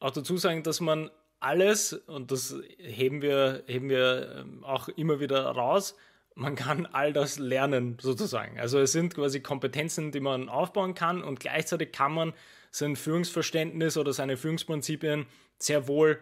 auch 0.00 0.10
dazu 0.10 0.36
sagen, 0.36 0.62
dass 0.62 0.80
man 0.80 1.10
alles, 1.38 1.92
und 1.92 2.30
das 2.32 2.56
heben 2.78 3.22
wir, 3.22 3.64
heben 3.66 3.88
wir 3.88 4.36
ähm, 4.40 4.64
auch 4.64 4.88
immer 4.88 5.20
wieder 5.20 5.44
raus, 5.44 5.96
man 6.34 6.54
kann 6.54 6.86
all 6.86 7.12
das 7.12 7.38
lernen, 7.38 7.98
sozusagen. 8.00 8.58
Also 8.58 8.78
es 8.78 8.92
sind 8.92 9.14
quasi 9.14 9.40
Kompetenzen, 9.40 10.12
die 10.12 10.20
man 10.20 10.48
aufbauen 10.48 10.94
kann 10.94 11.22
und 11.22 11.40
gleichzeitig 11.40 11.92
kann 11.92 12.12
man 12.14 12.32
sein 12.70 12.96
Führungsverständnis 12.96 13.98
oder 13.98 14.12
seine 14.14 14.38
Führungsprinzipien 14.38 15.26
sehr 15.58 15.88
wohl 15.88 16.18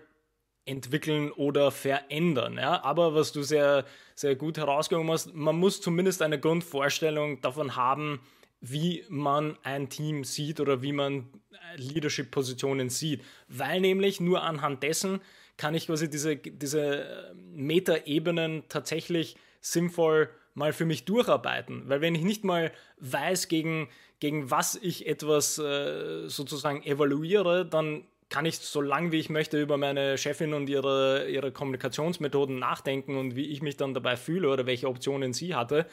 entwickeln 0.71 1.33
oder 1.33 1.71
verändern. 1.71 2.57
Ja? 2.57 2.83
Aber 2.85 3.15
was 3.15 3.33
du 3.33 3.43
sehr, 3.43 3.85
sehr 4.15 4.37
gut 4.37 4.57
herausgehoben 4.57 5.11
hast, 5.11 5.35
man 5.35 5.57
muss 5.57 5.81
zumindest 5.81 6.23
eine 6.23 6.39
Grundvorstellung 6.39 7.41
davon 7.41 7.77
haben, 7.77 8.21
wie 8.61 9.05
man 9.09 9.59
ein 9.63 9.89
Team 9.89 10.25
sieht 10.25 10.61
oder 10.61 10.83
wie 10.83 10.93
man 10.93 11.29
Leadership-Positionen 11.77 12.89
sieht. 12.91 13.23
Weil 13.49 13.81
nämlich 13.81 14.21
nur 14.21 14.43
anhand 14.43 14.83
dessen 14.83 15.21
kann 15.57 15.75
ich 15.75 15.87
quasi 15.87 16.09
diese, 16.09 16.37
diese 16.37 17.35
Metaebenen 17.53 18.65
tatsächlich 18.69 19.37
sinnvoll 19.61 20.31
mal 20.55 20.73
für 20.73 20.85
mich 20.85 21.05
durcharbeiten. 21.05 21.89
Weil 21.89 22.01
wenn 22.01 22.15
ich 22.15 22.23
nicht 22.23 22.45
mal 22.45 22.73
weiß, 22.99 23.49
gegen, 23.49 23.89
gegen 24.21 24.51
was 24.51 24.77
ich 24.77 25.07
etwas 25.07 25.59
äh, 25.59 26.29
sozusagen 26.29 26.83
evaluiere, 26.83 27.67
dann 27.67 28.05
kann 28.31 28.47
ich 28.47 28.59
so 28.59 28.81
lange 28.81 29.13
wie 29.13 29.19
ich 29.19 29.29
möchte 29.29 29.61
über 29.61 29.77
meine 29.77 30.17
Chefin 30.17 30.55
und 30.55 30.69
ihre, 30.69 31.29
ihre 31.29 31.53
Kommunikationsmethoden 31.53 32.59
nachdenken 32.59 33.17
und 33.17 33.37
wie 33.37 33.47
ich 33.47 33.61
mich 33.61 33.77
dann 33.77 33.93
dabei 33.93 34.17
fühle 34.17 34.49
oder 34.49 34.67
welche 34.67 34.89
Optionen 34.89 35.33
sie 35.33 35.55
hatte. 35.55 35.87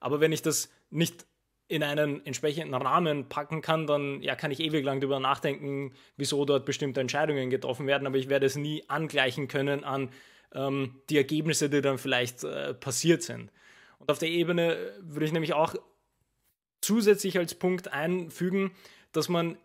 Aber 0.00 0.18
wenn 0.18 0.32
ich 0.32 0.42
das 0.42 0.72
nicht 0.90 1.26
in 1.68 1.82
einen 1.82 2.24
entsprechenden 2.26 2.74
Rahmen 2.74 3.28
packen 3.28 3.60
kann, 3.60 3.86
dann 3.86 4.20
ja, 4.22 4.34
kann 4.34 4.50
ich 4.50 4.60
ewig 4.60 4.84
lang 4.84 5.00
darüber 5.00 5.20
nachdenken, 5.20 5.94
wieso 6.16 6.44
dort 6.44 6.64
bestimmte 6.64 7.00
Entscheidungen 7.00 7.50
getroffen 7.50 7.86
werden, 7.86 8.06
aber 8.06 8.16
ich 8.16 8.28
werde 8.28 8.46
es 8.46 8.56
nie 8.56 8.84
angleichen 8.88 9.46
können 9.46 9.84
an 9.84 10.10
ähm, 10.54 11.00
die 11.08 11.16
Ergebnisse, 11.18 11.70
die 11.70 11.82
dann 11.82 11.98
vielleicht 11.98 12.42
äh, 12.44 12.74
passiert 12.74 13.22
sind. 13.22 13.50
Und 13.98 14.10
auf 14.10 14.18
der 14.18 14.28
Ebene 14.28 14.76
würde 15.00 15.26
ich 15.26 15.32
nämlich 15.32 15.52
auch 15.52 15.74
zusätzlich 16.80 17.38
als 17.38 17.54
Punkt 17.54 17.92
einfügen, 17.92 18.72
dass 19.12 19.28
man 19.28 19.56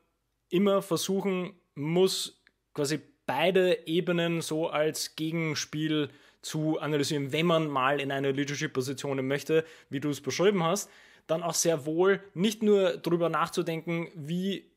immer 0.50 0.82
versuchen 0.82 1.54
muss 1.78 2.42
quasi 2.74 3.00
beide 3.26 3.88
Ebenen 3.88 4.42
so 4.42 4.70
als 4.70 5.16
Gegenspiel 5.16 6.10
zu 6.42 6.80
analysieren, 6.80 7.32
wenn 7.32 7.46
man 7.46 7.68
mal 7.68 8.00
in 8.00 8.12
eine 8.12 8.32
Leadership-Position 8.32 9.26
möchte, 9.28 9.66
wie 9.90 10.00
du 10.00 10.10
es 10.10 10.22
beschrieben 10.22 10.64
hast, 10.64 10.90
dann 11.28 11.44
auch 11.44 11.54
sehr 11.54 11.86
wohl 11.86 12.22
nicht 12.34 12.64
nur 12.64 12.98
darüber 12.98 13.30
nachzudenken, 13.30 14.10
wie, 14.16 14.72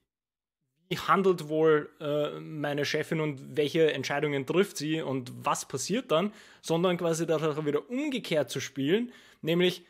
handelt 1.06 1.48
wohl 1.48 1.88
äh, 2.00 2.40
meine 2.40 2.84
Chefin 2.84 3.20
und 3.20 3.56
welche 3.56 3.92
Entscheidungen 3.92 4.44
trifft 4.46 4.76
sie 4.76 5.00
und 5.00 5.32
was 5.44 5.68
passiert 5.68 6.10
dann, 6.10 6.32
sondern 6.62 6.96
quasi 6.96 7.26
darauf 7.26 7.64
wieder 7.64 7.88
umgekehrt 7.88 8.50
zu 8.50 8.58
spielen, 8.58 9.12
nämlich 9.40 9.84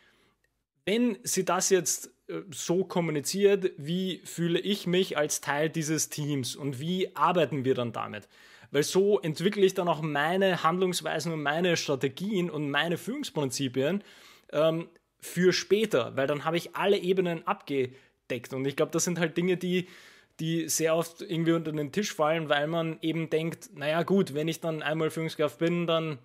wenn 0.90 1.18
sie 1.22 1.44
das 1.44 1.70
jetzt 1.70 2.10
äh, 2.26 2.40
so 2.50 2.84
kommuniziert, 2.84 3.70
wie 3.76 4.20
fühle 4.24 4.58
ich 4.58 4.88
mich 4.88 5.16
als 5.16 5.40
Teil 5.40 5.70
dieses 5.70 6.08
Teams 6.08 6.56
und 6.56 6.80
wie 6.80 7.14
arbeiten 7.14 7.64
wir 7.64 7.76
dann 7.76 7.92
damit? 7.92 8.28
Weil 8.72 8.82
so 8.82 9.20
entwickle 9.20 9.64
ich 9.64 9.74
dann 9.74 9.86
auch 9.86 10.02
meine 10.02 10.64
Handlungsweisen 10.64 11.32
und 11.32 11.42
meine 11.44 11.76
Strategien 11.76 12.50
und 12.50 12.70
meine 12.70 12.98
Führungsprinzipien 12.98 14.02
ähm, 14.52 14.88
für 15.20 15.52
später, 15.52 16.16
weil 16.16 16.26
dann 16.26 16.44
habe 16.44 16.56
ich 16.56 16.74
alle 16.74 16.98
Ebenen 16.98 17.46
abgedeckt. 17.46 18.52
Und 18.52 18.64
ich 18.64 18.74
glaube, 18.74 18.90
das 18.90 19.04
sind 19.04 19.20
halt 19.20 19.36
Dinge, 19.36 19.56
die, 19.56 19.86
die 20.40 20.68
sehr 20.68 20.96
oft 20.96 21.22
irgendwie 21.22 21.52
unter 21.52 21.70
den 21.70 21.92
Tisch 21.92 22.12
fallen, 22.12 22.48
weil 22.48 22.66
man 22.66 22.98
eben 23.00 23.30
denkt, 23.30 23.70
naja 23.76 24.02
gut, 24.02 24.34
wenn 24.34 24.48
ich 24.48 24.60
dann 24.60 24.82
einmal 24.82 25.10
Führungskraft 25.10 25.58
bin, 25.58 25.86
dann 25.86 26.18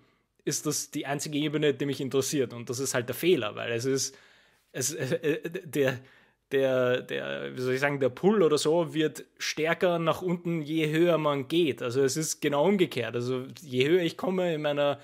ist 0.44 0.66
das 0.66 0.90
die 0.90 1.06
einzige 1.06 1.38
Ebene, 1.38 1.72
die 1.72 1.86
mich 1.86 2.00
interessiert. 2.00 2.52
Und 2.52 2.68
das 2.68 2.80
ist 2.80 2.94
halt 2.94 3.08
der 3.08 3.14
Fehler, 3.14 3.54
weil 3.54 3.70
es 3.70 3.84
ist 3.84 4.16
es, 4.76 4.94
äh, 4.94 5.14
äh, 5.14 5.50
der, 5.64 5.98
der, 6.52 7.02
der, 7.02 7.56
wie 7.56 7.60
soll 7.60 7.74
ich 7.74 7.80
sagen, 7.80 7.98
der 7.98 8.10
Pull 8.10 8.42
oder 8.42 8.58
so 8.58 8.94
wird 8.94 9.24
stärker 9.38 9.98
nach 9.98 10.22
unten, 10.22 10.62
je 10.62 10.90
höher 10.90 11.18
man 11.18 11.48
geht. 11.48 11.82
Also 11.82 12.02
es 12.02 12.16
ist 12.16 12.40
genau 12.40 12.66
umgekehrt. 12.66 13.14
Also 13.14 13.46
je 13.60 13.88
höher 13.88 14.02
ich 14.02 14.16
komme 14.16 14.54
in 14.54 14.62
meiner, 14.62 15.00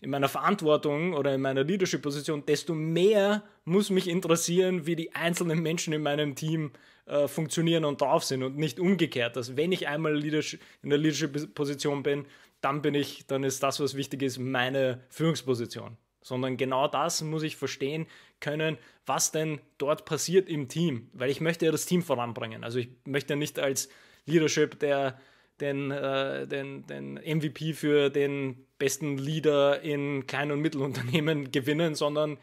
in 0.00 0.10
meiner 0.10 0.28
Verantwortung 0.28 1.12
oder 1.12 1.34
in 1.34 1.42
meiner 1.42 1.64
Leadership-Position, 1.64 2.46
desto 2.46 2.74
mehr 2.74 3.42
muss 3.64 3.90
mich 3.90 4.08
interessieren, 4.08 4.86
wie 4.86 4.96
die 4.96 5.14
einzelnen 5.14 5.60
Menschen 5.60 5.92
in 5.92 6.02
meinem 6.02 6.34
Team 6.34 6.70
äh, 7.06 7.28
funktionieren 7.28 7.84
und 7.84 8.00
drauf 8.00 8.24
sind 8.24 8.42
und 8.42 8.56
nicht 8.56 8.80
umgekehrt. 8.80 9.36
Dass 9.36 9.56
wenn 9.56 9.72
ich 9.72 9.88
einmal 9.88 10.14
Leadership, 10.14 10.60
in 10.82 10.90
der 10.90 10.98
Leadership-Position 10.98 12.02
bin, 12.04 12.26
dann 12.62 12.80
bin 12.80 12.94
ich, 12.94 13.26
dann 13.26 13.44
ist 13.44 13.62
das, 13.62 13.80
was 13.80 13.96
wichtig 13.96 14.22
ist, 14.22 14.38
meine 14.38 15.02
Führungsposition 15.10 15.98
sondern 16.26 16.56
genau 16.56 16.88
das 16.88 17.22
muss 17.22 17.44
ich 17.44 17.54
verstehen 17.54 18.08
können, 18.40 18.78
was 19.06 19.30
denn 19.30 19.60
dort 19.78 20.04
passiert 20.06 20.48
im 20.48 20.66
Team, 20.66 21.08
weil 21.12 21.30
ich 21.30 21.40
möchte 21.40 21.66
ja 21.66 21.70
das 21.70 21.86
Team 21.86 22.02
voranbringen. 22.02 22.64
Also 22.64 22.80
ich 22.80 22.88
möchte 23.04 23.34
ja 23.34 23.36
nicht 23.36 23.60
als 23.60 23.88
Leadership 24.24 24.80
der 24.80 25.20
den, 25.60 25.92
äh, 25.92 26.48
den, 26.48 26.84
den 26.88 27.14
MVP 27.14 27.74
für 27.74 28.10
den 28.10 28.66
besten 28.76 29.18
Leader 29.18 29.80
in 29.82 30.26
Klein- 30.26 30.50
und 30.50 30.60
Mittelunternehmen 30.60 31.50
gewinnen, 31.52 31.94
sondern 31.94 32.38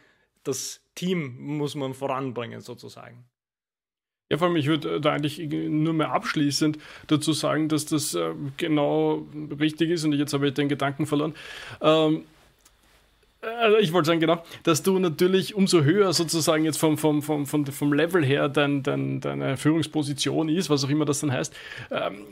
das 0.45 0.81
Team 0.95 1.35
muss 1.37 1.75
man 1.75 1.93
voranbringen 1.93 2.61
sozusagen. 2.61 3.25
Ja, 4.31 4.37
vor 4.37 4.47
allem, 4.47 4.55
ich 4.55 4.67
würde 4.67 5.01
da 5.01 5.11
eigentlich 5.11 5.39
nur 5.39 5.93
mehr 5.93 6.11
abschließend 6.11 6.79
dazu 7.07 7.33
sagen, 7.33 7.67
dass 7.67 7.85
das 7.85 8.15
äh, 8.15 8.33
genau 8.55 9.27
richtig 9.59 9.89
ist 9.89 10.05
und 10.05 10.13
jetzt 10.13 10.33
habe 10.33 10.47
ich 10.47 10.53
den 10.53 10.69
Gedanken 10.69 11.05
verloren. 11.05 11.35
Ähm, 11.81 12.23
also 13.61 13.77
ich 13.77 13.93
wollte 13.93 14.07
sagen, 14.07 14.19
genau, 14.19 14.43
dass 14.63 14.83
du 14.83 14.99
natürlich 14.99 15.55
umso 15.55 15.83
höher 15.83 16.13
sozusagen 16.13 16.65
jetzt 16.65 16.77
vom, 16.77 16.97
vom, 16.97 17.21
vom, 17.21 17.45
vom, 17.45 17.65
vom 17.65 17.93
Level 17.93 18.25
her 18.25 18.49
dein, 18.49 18.83
dein, 18.83 19.21
deine 19.21 19.57
Führungsposition 19.57 20.49
ist, 20.49 20.69
was 20.69 20.83
auch 20.85 20.89
immer 20.89 21.05
das 21.05 21.19
dann 21.19 21.31
heißt, 21.31 21.53
ähm, 21.91 22.25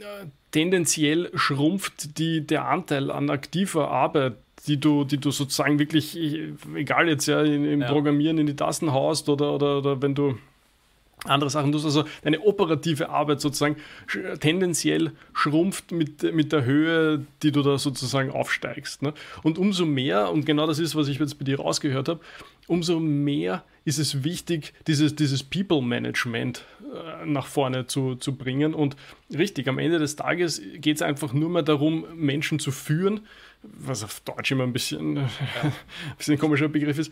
tendenziell 0.51 1.29
schrumpft 1.33 2.17
die, 2.17 2.45
der 2.45 2.67
Anteil 2.67 3.11
an 3.11 3.29
aktiver 3.29 3.89
Arbeit, 3.89 4.35
die 4.67 4.79
du, 4.79 5.03
die 5.03 5.17
du 5.17 5.31
sozusagen 5.31 5.79
wirklich, 5.79 6.17
egal 6.75 7.09
jetzt 7.09 7.25
ja, 7.27 7.41
im 7.41 7.81
ja. 7.81 7.87
Programmieren 7.87 8.37
in 8.37 8.45
die 8.45 8.55
Tasten 8.55 8.91
haust 8.91 9.27
oder, 9.29 9.53
oder, 9.53 9.79
oder 9.79 10.01
wenn 10.01 10.15
du 10.15 10.37
andere 11.25 11.49
Sachen 11.49 11.71
tust. 11.71 11.85
Also 11.85 12.05
deine 12.23 12.41
operative 12.41 13.09
Arbeit 13.09 13.41
sozusagen 13.41 13.75
tendenziell 14.39 15.11
schrumpft 15.33 15.91
mit, 15.91 16.33
mit 16.33 16.51
der 16.51 16.65
Höhe, 16.65 17.25
die 17.43 17.51
du 17.51 17.61
da 17.61 17.77
sozusagen 17.77 18.31
aufsteigst. 18.31 19.01
Ne? 19.01 19.13
Und 19.43 19.57
umso 19.57 19.85
mehr, 19.85 20.31
und 20.31 20.45
genau 20.45 20.67
das 20.67 20.79
ist, 20.79 20.95
was 20.95 21.07
ich 21.07 21.19
jetzt 21.19 21.37
bei 21.37 21.45
dir 21.45 21.59
rausgehört 21.59 22.09
habe, 22.09 22.19
umso 22.67 22.99
mehr 22.99 23.63
ist 23.83 23.97
es 23.97 24.23
wichtig, 24.23 24.73
dieses, 24.87 25.15
dieses 25.15 25.43
People-Management 25.43 26.63
äh, 26.81 27.25
nach 27.25 27.47
vorne 27.47 27.87
zu, 27.87 28.15
zu 28.15 28.35
bringen. 28.35 28.73
Und 28.73 28.95
richtig, 29.35 29.67
am 29.67 29.79
Ende 29.79 29.99
des 29.99 30.15
Tages 30.15 30.61
geht 30.75 30.97
es 30.97 31.01
einfach 31.01 31.33
nur 31.33 31.49
mehr 31.49 31.63
darum, 31.63 32.05
Menschen 32.15 32.59
zu 32.59 32.71
führen, 32.71 33.21
was 33.63 34.03
auf 34.03 34.19
Deutsch 34.21 34.51
immer 34.51 34.63
ein 34.63 34.73
bisschen, 34.73 35.17
ja. 35.17 35.23
ein 35.63 36.17
bisschen 36.17 36.37
komischer 36.37 36.67
Begriff 36.67 36.97
ist. 36.97 37.11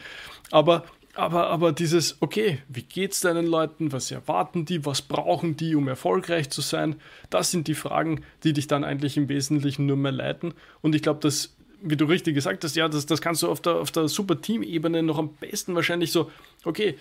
Aber 0.52 0.84
aber, 1.16 1.48
aber 1.48 1.72
dieses, 1.74 2.22
okay, 2.22 2.60
wie 2.70 2.84
geht 2.84 3.12
es 3.12 3.20
deinen 3.20 3.46
Leuten, 3.46 3.92
was 3.92 4.12
erwarten 4.12 4.66
die, 4.66 4.86
was 4.86 5.02
brauchen 5.02 5.58
die, 5.58 5.76
um 5.76 5.88
erfolgreich 5.88 6.50
zu 6.50 6.62
sein, 6.62 6.96
das 7.30 7.52
sind 7.52 7.68
die 7.68 7.74
Fragen, 7.74 8.22
die 8.44 8.54
dich 8.54 8.68
dann 8.68 8.86
eigentlich 8.86 9.18
im 9.18 9.28
Wesentlichen 9.28 9.86
nur 9.86 9.98
mehr 9.98 10.12
leiten. 10.12 10.54
Und 10.82 10.96
ich 10.96 11.02
glaube, 11.02 11.20
dass, 11.20 11.56
wie 11.82 11.98
du 11.98 12.06
richtig 12.06 12.36
gesagt 12.36 12.64
hast, 12.64 12.76
ja, 12.76 12.88
das, 12.88 13.06
das 13.06 13.22
kannst 13.22 13.44
du 13.44 13.50
auf 13.50 13.60
der, 13.60 13.76
auf 13.76 13.92
der 13.92 14.08
super 14.08 14.40
Team-Ebene 14.40 15.04
noch 15.04 15.18
am 15.18 15.34
besten 15.34 15.76
wahrscheinlich 15.76 16.12
so, 16.12 16.32
okay, 16.64 16.96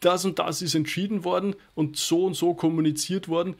das 0.00 0.24
und 0.24 0.38
das 0.38 0.60
ist 0.60 0.74
entschieden 0.74 1.24
worden 1.24 1.54
und 1.74 1.96
so 1.96 2.26
und 2.26 2.34
so 2.34 2.52
kommuniziert 2.52 3.28
worden. 3.28 3.54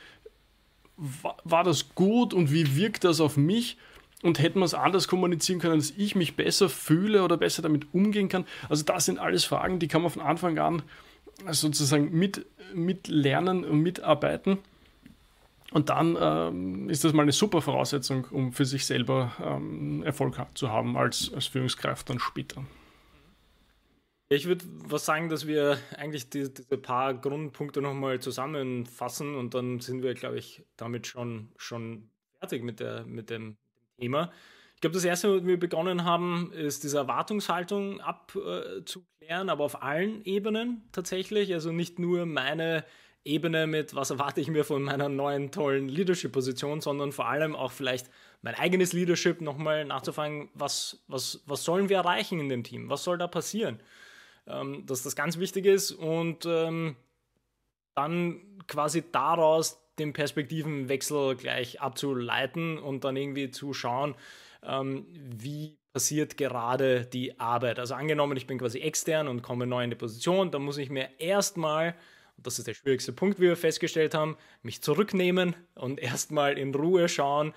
War, 0.96 1.36
war 1.44 1.64
das 1.64 1.94
gut 1.94 2.34
und 2.34 2.52
wie 2.52 2.76
wirkt 2.76 3.04
das 3.04 3.20
auf 3.20 3.36
mich? 3.36 3.78
Und 4.22 4.38
hätten 4.38 4.58
wir 4.58 4.64
es 4.64 4.74
anders 4.74 5.08
kommunizieren 5.08 5.60
können, 5.60 5.78
dass 5.78 5.92
ich 5.96 6.14
mich 6.14 6.36
besser 6.36 6.68
fühle 6.68 7.22
oder 7.24 7.36
besser 7.36 7.62
damit 7.62 7.92
umgehen 7.94 8.28
kann. 8.28 8.46
Also 8.68 8.84
das 8.84 9.06
sind 9.06 9.18
alles 9.18 9.44
Fragen, 9.44 9.78
die 9.78 9.88
kann 9.88 10.02
man 10.02 10.10
von 10.10 10.22
Anfang 10.22 10.58
an 10.58 10.82
sozusagen 11.50 12.10
mit, 12.12 12.46
mit 12.74 13.08
lernen 13.08 13.64
und 13.64 13.80
mitarbeiten. 13.80 14.58
Und 15.72 15.88
dann 15.88 16.18
ähm, 16.20 16.90
ist 16.90 17.04
das 17.04 17.12
mal 17.12 17.22
eine 17.22 17.32
super 17.32 17.62
Voraussetzung, 17.62 18.26
um 18.30 18.52
für 18.52 18.64
sich 18.64 18.84
selber 18.84 19.32
ähm, 19.42 20.02
Erfolg 20.02 20.36
zu 20.54 20.70
haben 20.70 20.96
als, 20.96 21.32
als 21.32 21.46
Führungskraft 21.46 22.10
dann 22.10 22.18
später. 22.18 22.64
Ich 24.32 24.46
würde 24.46 24.64
was 24.66 25.04
sagen, 25.04 25.28
dass 25.28 25.46
wir 25.46 25.78
eigentlich 25.96 26.30
die, 26.30 26.52
diese 26.52 26.78
paar 26.78 27.14
Grundpunkte 27.14 27.80
nochmal 27.80 28.20
zusammenfassen 28.20 29.34
und 29.34 29.54
dann 29.54 29.80
sind 29.80 30.02
wir, 30.02 30.14
glaube 30.14 30.38
ich, 30.38 30.64
damit 30.76 31.06
schon, 31.06 31.50
schon 31.56 32.10
fertig 32.38 32.62
mit, 32.62 32.80
der, 32.80 33.04
mit 33.06 33.30
dem 33.30 33.56
Thema. 34.00 34.32
Ich 34.74 34.80
glaube, 34.80 34.94
das 34.94 35.04
erste, 35.04 35.36
was 35.36 35.46
wir 35.46 35.60
begonnen 35.60 36.04
haben, 36.04 36.52
ist 36.54 36.84
diese 36.84 36.96
Erwartungshaltung 36.96 38.00
abzuklären, 38.00 39.50
aber 39.50 39.64
auf 39.64 39.82
allen 39.82 40.24
Ebenen 40.24 40.82
tatsächlich. 40.92 41.52
Also 41.52 41.70
nicht 41.70 41.98
nur 41.98 42.24
meine 42.24 42.84
Ebene 43.22 43.66
mit, 43.66 43.94
was 43.94 44.10
erwarte 44.10 44.40
ich 44.40 44.48
mir 44.48 44.64
von 44.64 44.82
meiner 44.82 45.10
neuen 45.10 45.50
tollen 45.50 45.88
Leadership-Position, 45.88 46.80
sondern 46.80 47.12
vor 47.12 47.28
allem 47.28 47.54
auch 47.54 47.72
vielleicht 47.72 48.08
mein 48.40 48.54
eigenes 48.54 48.94
Leadership 48.94 49.42
nochmal 49.42 49.84
nachzufragen, 49.84 50.48
was, 50.54 51.04
was, 51.06 51.42
was 51.44 51.62
sollen 51.62 51.90
wir 51.90 51.98
erreichen 51.98 52.40
in 52.40 52.48
dem 52.48 52.64
Team? 52.64 52.88
Was 52.88 53.04
soll 53.04 53.18
da 53.18 53.26
passieren? 53.26 53.80
Ähm, 54.46 54.86
dass 54.86 55.02
das 55.02 55.14
ganz 55.14 55.38
wichtig 55.38 55.66
ist 55.66 55.92
und 55.92 56.46
ähm, 56.46 56.96
dann 57.94 58.40
quasi 58.66 59.04
daraus 59.12 59.78
den 60.00 60.12
Perspektivenwechsel 60.12 61.36
gleich 61.36 61.80
abzuleiten 61.80 62.78
und 62.78 63.04
dann 63.04 63.16
irgendwie 63.16 63.50
zu 63.50 63.72
schauen, 63.72 64.14
ähm, 64.64 65.06
wie 65.12 65.78
passiert 65.92 66.36
gerade 66.36 67.04
die 67.04 67.38
Arbeit. 67.40 67.78
Also 67.78 67.94
angenommen, 67.94 68.36
ich 68.36 68.46
bin 68.46 68.58
quasi 68.58 68.80
extern 68.80 69.28
und 69.28 69.42
komme 69.42 69.66
neu 69.66 69.84
in 69.84 69.90
die 69.90 69.96
Position, 69.96 70.50
dann 70.50 70.62
muss 70.62 70.78
ich 70.78 70.90
mir 70.90 71.08
erstmal, 71.18 71.94
das 72.36 72.58
ist 72.58 72.68
der 72.68 72.74
schwierigste 72.74 73.12
Punkt, 73.12 73.38
wie 73.38 73.44
wir 73.44 73.56
festgestellt 73.56 74.14
haben, 74.14 74.36
mich 74.62 74.82
zurücknehmen 74.82 75.54
und 75.74 76.00
erstmal 76.00 76.58
in 76.58 76.74
Ruhe 76.74 77.08
schauen, 77.08 77.52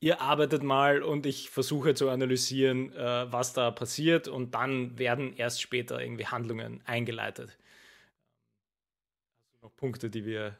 ihr 0.00 0.20
arbeitet 0.20 0.62
mal 0.62 1.02
und 1.02 1.26
ich 1.26 1.50
versuche 1.50 1.94
zu 1.94 2.08
analysieren, 2.08 2.92
äh, 2.92 3.32
was 3.32 3.52
da 3.52 3.70
passiert 3.70 4.28
und 4.28 4.54
dann 4.54 4.98
werden 4.98 5.34
erst 5.36 5.60
später 5.60 6.00
irgendwie 6.00 6.26
Handlungen 6.26 6.80
eingeleitet. 6.86 7.58
Also 9.54 9.66
noch 9.66 9.76
Punkte, 9.76 10.08
die 10.08 10.24
wir 10.24 10.56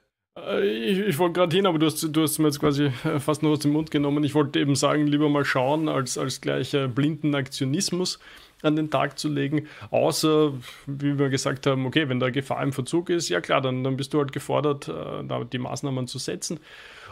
ich, 0.63 0.99
ich 1.01 1.19
wollte 1.19 1.35
gerade 1.35 1.57
hin, 1.57 1.67
aber 1.67 1.79
du 1.79 1.87
hast, 1.87 2.03
du 2.03 2.23
hast 2.23 2.39
mir 2.39 2.47
jetzt 2.47 2.61
quasi 2.61 2.91
äh, 3.05 3.19
fast 3.19 3.43
nur 3.43 3.53
aus 3.53 3.61
dem 3.61 3.73
Mund 3.73 3.91
genommen. 3.91 4.25
Ich 4.25 4.35
wollte 4.35 4.59
eben 4.61 4.75
sagen, 4.75 5.07
lieber 5.07 5.29
mal 5.29 5.45
schauen, 5.45 5.89
als, 5.89 6.19
als 6.19 6.41
gleich 6.41 6.75
äh, 6.75 6.87
blinden 6.89 7.35
Aktionismus 7.35 8.19
an 8.63 8.75
den 8.75 8.91
Tag 8.91 9.19
zu 9.19 9.29
legen. 9.29 9.69
Außer, 9.91 10.53
wie 10.87 11.19
wir 11.19 11.29
gesagt 11.29 11.67
haben, 11.67 11.87
okay, 11.87 12.09
wenn 12.09 12.19
da 12.19 12.31
Gefahr 12.31 12.63
im 12.63 12.73
Verzug 12.73 13.11
ist, 13.11 13.29
ja 13.29 13.41
klar, 13.41 13.61
dann, 13.61 13.85
dann 13.85 13.97
bist 13.97 14.13
du 14.15 14.19
halt 14.19 14.33
gefordert, 14.33 14.89
da 14.89 15.45
die 15.45 15.59
Maßnahmen 15.59 16.09
zu 16.09 16.19
setzen. 16.19 16.59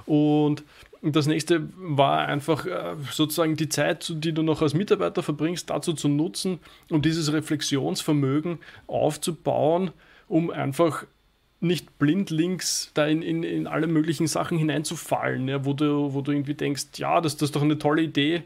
Und 0.06 0.64
das 1.02 1.28
nächste 1.28 1.68
war 1.76 2.26
einfach 2.26 2.66
sozusagen 3.12 3.54
die 3.54 3.68
Zeit, 3.68 4.12
die 4.16 4.32
du 4.32 4.42
noch 4.42 4.60
als 4.60 4.74
Mitarbeiter 4.74 5.22
verbringst, 5.22 5.70
dazu 5.70 5.92
zu 5.92 6.08
nutzen, 6.08 6.58
um 6.90 7.00
dieses 7.00 7.32
Reflexionsvermögen 7.32 8.58
aufzubauen, 8.88 9.92
um 10.26 10.50
einfach 10.50 11.04
nicht 11.60 11.98
blindlings 11.98 12.90
da 12.94 13.06
in, 13.06 13.22
in, 13.22 13.42
in 13.42 13.66
alle 13.66 13.86
möglichen 13.86 14.26
Sachen 14.26 14.58
hineinzufallen, 14.58 15.48
ja, 15.48 15.64
wo, 15.64 15.72
du, 15.72 16.12
wo 16.12 16.20
du 16.20 16.32
irgendwie 16.32 16.54
denkst, 16.54 16.86
ja, 16.96 17.20
das, 17.20 17.36
das 17.36 17.48
ist 17.48 17.56
doch 17.56 17.62
eine 17.62 17.78
tolle 17.78 18.02
Idee 18.02 18.42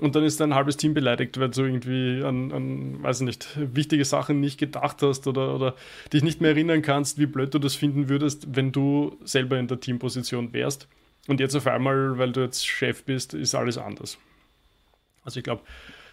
und 0.00 0.14
dann 0.14 0.24
ist 0.24 0.40
dein 0.40 0.54
halbes 0.54 0.76
Team 0.76 0.94
beleidigt, 0.94 1.38
weil 1.38 1.50
du 1.50 1.62
irgendwie 1.62 2.22
an, 2.24 2.52
an 2.52 3.02
weiß 3.02 3.20
nicht, 3.20 3.48
wichtige 3.56 4.04
Sachen 4.04 4.40
nicht 4.40 4.58
gedacht 4.58 5.02
hast 5.02 5.26
oder, 5.26 5.54
oder 5.54 5.74
dich 6.12 6.22
nicht 6.22 6.40
mehr 6.40 6.50
erinnern 6.50 6.82
kannst, 6.82 7.18
wie 7.18 7.26
blöd 7.26 7.52
du 7.52 7.58
das 7.58 7.74
finden 7.74 8.08
würdest, 8.08 8.56
wenn 8.56 8.72
du 8.72 9.16
selber 9.24 9.58
in 9.58 9.68
der 9.68 9.80
Teamposition 9.80 10.52
wärst. 10.52 10.88
Und 11.28 11.38
jetzt 11.38 11.54
auf 11.54 11.66
einmal, 11.66 12.18
weil 12.18 12.32
du 12.32 12.40
jetzt 12.40 12.66
Chef 12.66 13.04
bist, 13.04 13.34
ist 13.34 13.54
alles 13.54 13.76
anders. 13.76 14.18
Also 15.22 15.38
ich 15.38 15.44
glaube, 15.44 15.62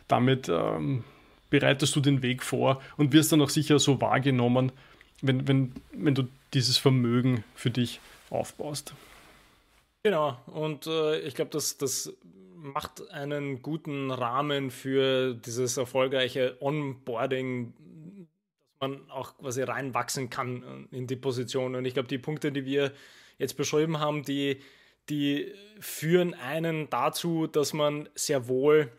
damit 0.07 0.49
ähm, 0.49 1.03
bereitest 1.49 1.95
du 1.95 2.01
den 2.01 2.21
Weg 2.21 2.43
vor 2.43 2.81
und 2.97 3.13
wirst 3.13 3.31
dann 3.31 3.41
auch 3.41 3.49
sicher 3.49 3.79
so 3.79 4.01
wahrgenommen, 4.01 4.73
wenn, 5.21 5.47
wenn, 5.47 5.73
wenn 5.91 6.15
du 6.15 6.27
dieses 6.53 6.77
Vermögen 6.77 7.43
für 7.55 7.69
dich 7.69 7.99
aufbaust. 8.29 8.93
Genau, 10.03 10.37
und 10.47 10.87
äh, 10.87 11.19
ich 11.19 11.35
glaube, 11.35 11.51
das, 11.51 11.77
das 11.77 12.13
macht 12.55 13.09
einen 13.11 13.61
guten 13.61 14.11
Rahmen 14.11 14.71
für 14.71 15.33
dieses 15.33 15.77
erfolgreiche 15.77 16.57
Onboarding, 16.61 17.73
dass 18.79 18.89
man 18.89 19.09
auch 19.09 19.37
quasi 19.37 19.61
reinwachsen 19.63 20.29
kann 20.29 20.87
in 20.91 21.07
die 21.07 21.15
Position. 21.15 21.75
Und 21.75 21.85
ich 21.85 21.93
glaube, 21.93 22.07
die 22.07 22.17
Punkte, 22.17 22.51
die 22.51 22.65
wir 22.65 22.93
jetzt 23.37 23.57
beschrieben 23.57 23.99
haben, 23.99 24.23
die, 24.23 24.61
die 25.09 25.53
führen 25.79 26.33
einen 26.33 26.89
dazu, 26.89 27.47
dass 27.47 27.73
man 27.73 28.09
sehr 28.15 28.47
wohl 28.47 28.91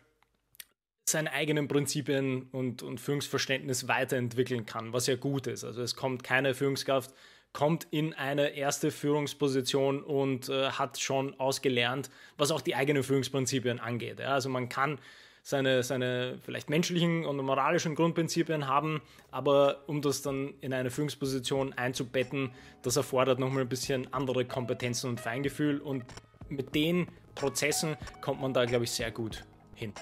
seine 1.11 1.31
eigenen 1.31 1.67
Prinzipien 1.67 2.43
und, 2.51 2.83
und 2.83 2.99
Führungsverständnis 2.99 3.87
weiterentwickeln 3.87 4.65
kann, 4.65 4.93
was 4.93 5.07
ja 5.07 5.15
gut 5.15 5.47
ist. 5.47 5.63
Also 5.63 5.81
es 5.81 5.95
kommt 5.95 6.23
keine 6.23 6.53
Führungskraft, 6.53 7.13
kommt 7.53 7.87
in 7.91 8.13
eine 8.13 8.49
erste 8.55 8.91
Führungsposition 8.91 10.03
und 10.03 10.49
äh, 10.49 10.69
hat 10.71 10.99
schon 10.99 11.39
ausgelernt, 11.39 12.09
was 12.37 12.51
auch 12.51 12.61
die 12.61 12.75
eigenen 12.75 13.03
Führungsprinzipien 13.03 13.79
angeht. 13.79 14.19
Ja? 14.19 14.33
Also 14.33 14.49
man 14.49 14.69
kann 14.69 14.99
seine, 15.41 15.83
seine 15.83 16.37
vielleicht 16.43 16.69
menschlichen 16.69 17.25
und 17.25 17.37
moralischen 17.37 17.95
Grundprinzipien 17.95 18.67
haben, 18.67 19.01
aber 19.31 19.83
um 19.87 20.01
das 20.01 20.21
dann 20.21 20.53
in 20.61 20.73
eine 20.73 20.91
Führungsposition 20.91 21.73
einzubetten, 21.73 22.51
das 22.83 22.97
erfordert 22.97 23.39
nochmal 23.39 23.63
ein 23.63 23.69
bisschen 23.69 24.13
andere 24.13 24.45
Kompetenzen 24.45 25.09
und 25.09 25.19
Feingefühl 25.19 25.79
und 25.79 26.03
mit 26.49 26.75
den 26.75 27.07
Prozessen 27.35 27.95
kommt 28.21 28.41
man 28.41 28.53
da, 28.53 28.65
glaube 28.65 28.83
ich, 28.83 28.91
sehr 28.91 29.11
gut 29.11 29.45
hin. 29.75 29.93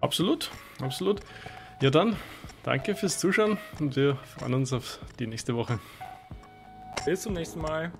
Absolut, 0.00 0.50
absolut. 0.80 1.20
Ja 1.80 1.90
dann, 1.90 2.16
danke 2.62 2.94
fürs 2.94 3.18
Zuschauen 3.18 3.58
und 3.80 3.96
wir 3.96 4.16
freuen 4.38 4.54
uns 4.54 4.72
auf 4.72 4.98
die 5.18 5.26
nächste 5.26 5.54
Woche. 5.54 5.78
Bis 7.04 7.22
zum 7.22 7.34
nächsten 7.34 7.60
Mal. 7.60 7.92